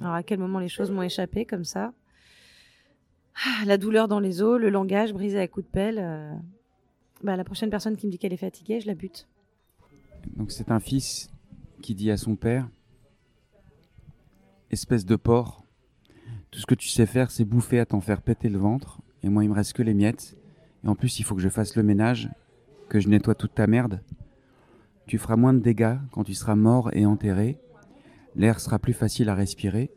Alors 0.00 0.12
à 0.12 0.22
quel 0.22 0.38
moment 0.38 0.58
les 0.58 0.68
choses 0.68 0.90
m'ont 0.90 1.00
échappé 1.02 1.46
comme 1.46 1.64
ça? 1.64 1.94
Ah, 3.46 3.64
La 3.64 3.78
douleur 3.78 4.08
dans 4.08 4.20
les 4.20 4.42
os, 4.42 4.60
le 4.60 4.68
langage 4.68 5.14
brisé 5.14 5.38
à 5.40 5.48
coups 5.48 5.64
de 5.66 5.70
pelle. 5.70 5.98
euh, 5.98 6.34
Bah, 7.22 7.36
la 7.36 7.44
prochaine 7.44 7.70
personne 7.70 7.96
qui 7.96 8.06
me 8.06 8.12
dit 8.12 8.18
qu'elle 8.18 8.34
est 8.34 8.36
fatiguée, 8.36 8.80
je 8.80 8.86
la 8.86 8.94
bute. 8.94 9.26
Donc 10.36 10.50
c'est 10.50 10.70
un 10.70 10.80
fils 10.80 11.30
qui 11.80 11.94
dit 11.94 12.10
à 12.10 12.16
son 12.16 12.36
père 12.36 12.68
Espèce 14.70 15.06
de 15.06 15.16
porc, 15.16 15.64
tout 16.50 16.58
ce 16.60 16.66
que 16.66 16.74
tu 16.74 16.88
sais 16.88 17.06
faire, 17.06 17.30
c'est 17.30 17.44
bouffer 17.44 17.78
à 17.78 17.86
t'en 17.86 18.00
faire 18.00 18.22
péter 18.22 18.48
le 18.48 18.58
ventre, 18.58 19.00
et 19.22 19.28
moi 19.28 19.44
il 19.44 19.50
me 19.50 19.54
reste 19.54 19.74
que 19.74 19.82
les 19.82 19.94
miettes, 19.94 20.36
et 20.84 20.88
en 20.88 20.94
plus 20.94 21.18
il 21.18 21.22
faut 21.22 21.34
que 21.34 21.40
je 21.40 21.48
fasse 21.48 21.76
le 21.76 21.82
ménage, 21.82 22.30
que 22.88 23.00
je 23.00 23.08
nettoie 23.08 23.34
toute 23.34 23.54
ta 23.54 23.66
merde. 23.66 24.02
Tu 25.06 25.18
feras 25.18 25.36
moins 25.36 25.54
de 25.54 25.60
dégâts 25.60 25.98
quand 26.10 26.24
tu 26.24 26.34
seras 26.34 26.56
mort 26.56 26.90
et 26.92 27.06
enterré, 27.06 27.58
l'air 28.34 28.60
sera 28.60 28.78
plus 28.78 28.92
facile 28.92 29.28
à 29.28 29.34
respirer, 29.34 29.90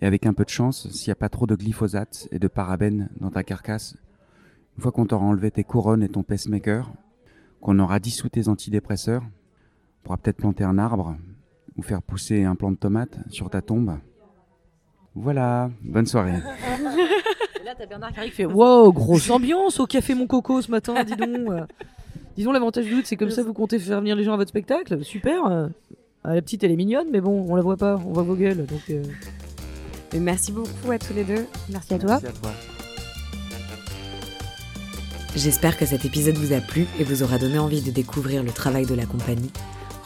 et 0.00 0.06
avec 0.06 0.26
un 0.26 0.32
peu 0.32 0.44
de 0.44 0.50
chance, 0.50 0.88
s'il 0.90 1.10
n'y 1.10 1.12
a 1.12 1.16
pas 1.16 1.28
trop 1.28 1.46
de 1.46 1.54
glyphosate 1.54 2.28
et 2.30 2.38
de 2.38 2.48
parabènes 2.48 3.10
dans 3.20 3.30
ta 3.30 3.42
carcasse, 3.42 3.96
une 4.76 4.82
fois 4.82 4.92
qu'on 4.92 5.06
t'aura 5.06 5.26
enlevé 5.26 5.50
tes 5.50 5.64
couronnes 5.64 6.02
et 6.02 6.08
ton 6.08 6.22
pacemaker, 6.22 6.92
qu'on 7.60 7.78
aura 7.78 7.98
dissous 7.98 8.28
tes 8.28 8.48
antidépresseurs, 8.48 9.24
pourra 10.08 10.16
peut-être 10.16 10.38
planter 10.38 10.64
un 10.64 10.78
arbre 10.78 11.16
ou 11.76 11.82
faire 11.82 12.00
pousser 12.00 12.44
un 12.44 12.54
plant 12.54 12.70
de 12.70 12.76
tomate 12.76 13.18
sur 13.28 13.50
ta 13.50 13.60
tombe. 13.60 13.98
Voilà, 15.14 15.70
bonne 15.82 16.06
soirée. 16.06 16.32
Et 17.60 17.64
là, 17.64 17.74
t'as 17.76 17.84
Bernard 17.84 18.12
qui 18.14 18.20
arrive, 18.20 18.30
qui 18.30 18.36
fait 18.36 18.46
Wow, 18.46 18.90
grosse 18.90 19.28
ambiance 19.30 19.78
au 19.80 19.86
café 19.86 20.14
Mon 20.14 20.26
Coco 20.26 20.62
ce 20.62 20.70
matin, 20.70 21.04
dis 21.04 21.14
donc. 21.14 21.28
Disons, 22.38 22.52
l'avantage 22.52 22.86
du 22.86 22.92
doute, 22.92 23.04
c'est 23.04 23.16
comme 23.16 23.28
ça, 23.28 23.42
vous 23.42 23.52
comptez 23.52 23.78
faire 23.78 24.00
venir 24.00 24.16
les 24.16 24.24
gens 24.24 24.32
à 24.32 24.38
votre 24.38 24.48
spectacle. 24.48 25.04
Super. 25.04 25.44
Ah, 26.24 26.34
la 26.34 26.40
petite, 26.40 26.64
elle 26.64 26.70
est 26.70 26.76
mignonne, 26.76 27.08
mais 27.12 27.20
bon, 27.20 27.44
on 27.46 27.54
la 27.54 27.60
voit 27.62 27.76
pas, 27.76 27.96
on 27.96 28.12
voit 28.14 28.22
vos 28.22 28.34
gueules. 28.34 28.64
Donc, 28.64 28.80
euh, 28.88 29.02
Et 30.14 30.20
Merci 30.20 30.52
beaucoup 30.52 30.90
à 30.90 30.98
tous 30.98 31.12
les 31.12 31.24
deux. 31.24 31.46
merci 31.68 31.92
à 31.92 31.98
toi. 31.98 32.18
Merci 32.22 32.26
à 32.28 32.32
toi. 32.32 32.50
J'espère 35.36 35.76
que 35.76 35.84
cet 35.84 36.06
épisode 36.06 36.36
vous 36.36 36.54
a 36.54 36.62
plu 36.62 36.86
et 36.98 37.04
vous 37.04 37.22
aura 37.22 37.36
donné 37.36 37.58
envie 37.58 37.82
de 37.82 37.90
découvrir 37.90 38.42
le 38.42 38.52
travail 38.52 38.86
de 38.86 38.94
la 38.94 39.04
compagnie. 39.04 39.50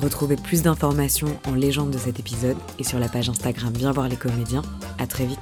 Retrouvez 0.03 0.35
plus 0.35 0.63
d'informations 0.63 1.39
en 1.47 1.55
légende 1.55 1.93
de 1.93 1.99
cet 1.99 2.19
épisode 2.19 2.57
et 2.81 2.83
sur 2.83 2.99
la 2.99 3.09
page 3.09 3.29
Instagram 3.29 3.73
Viens 3.73 3.93
voir 3.93 4.09
les 4.09 4.17
comédiens. 4.17 4.63
À 4.99 5.07
très 5.07 5.25
vite. 5.25 5.39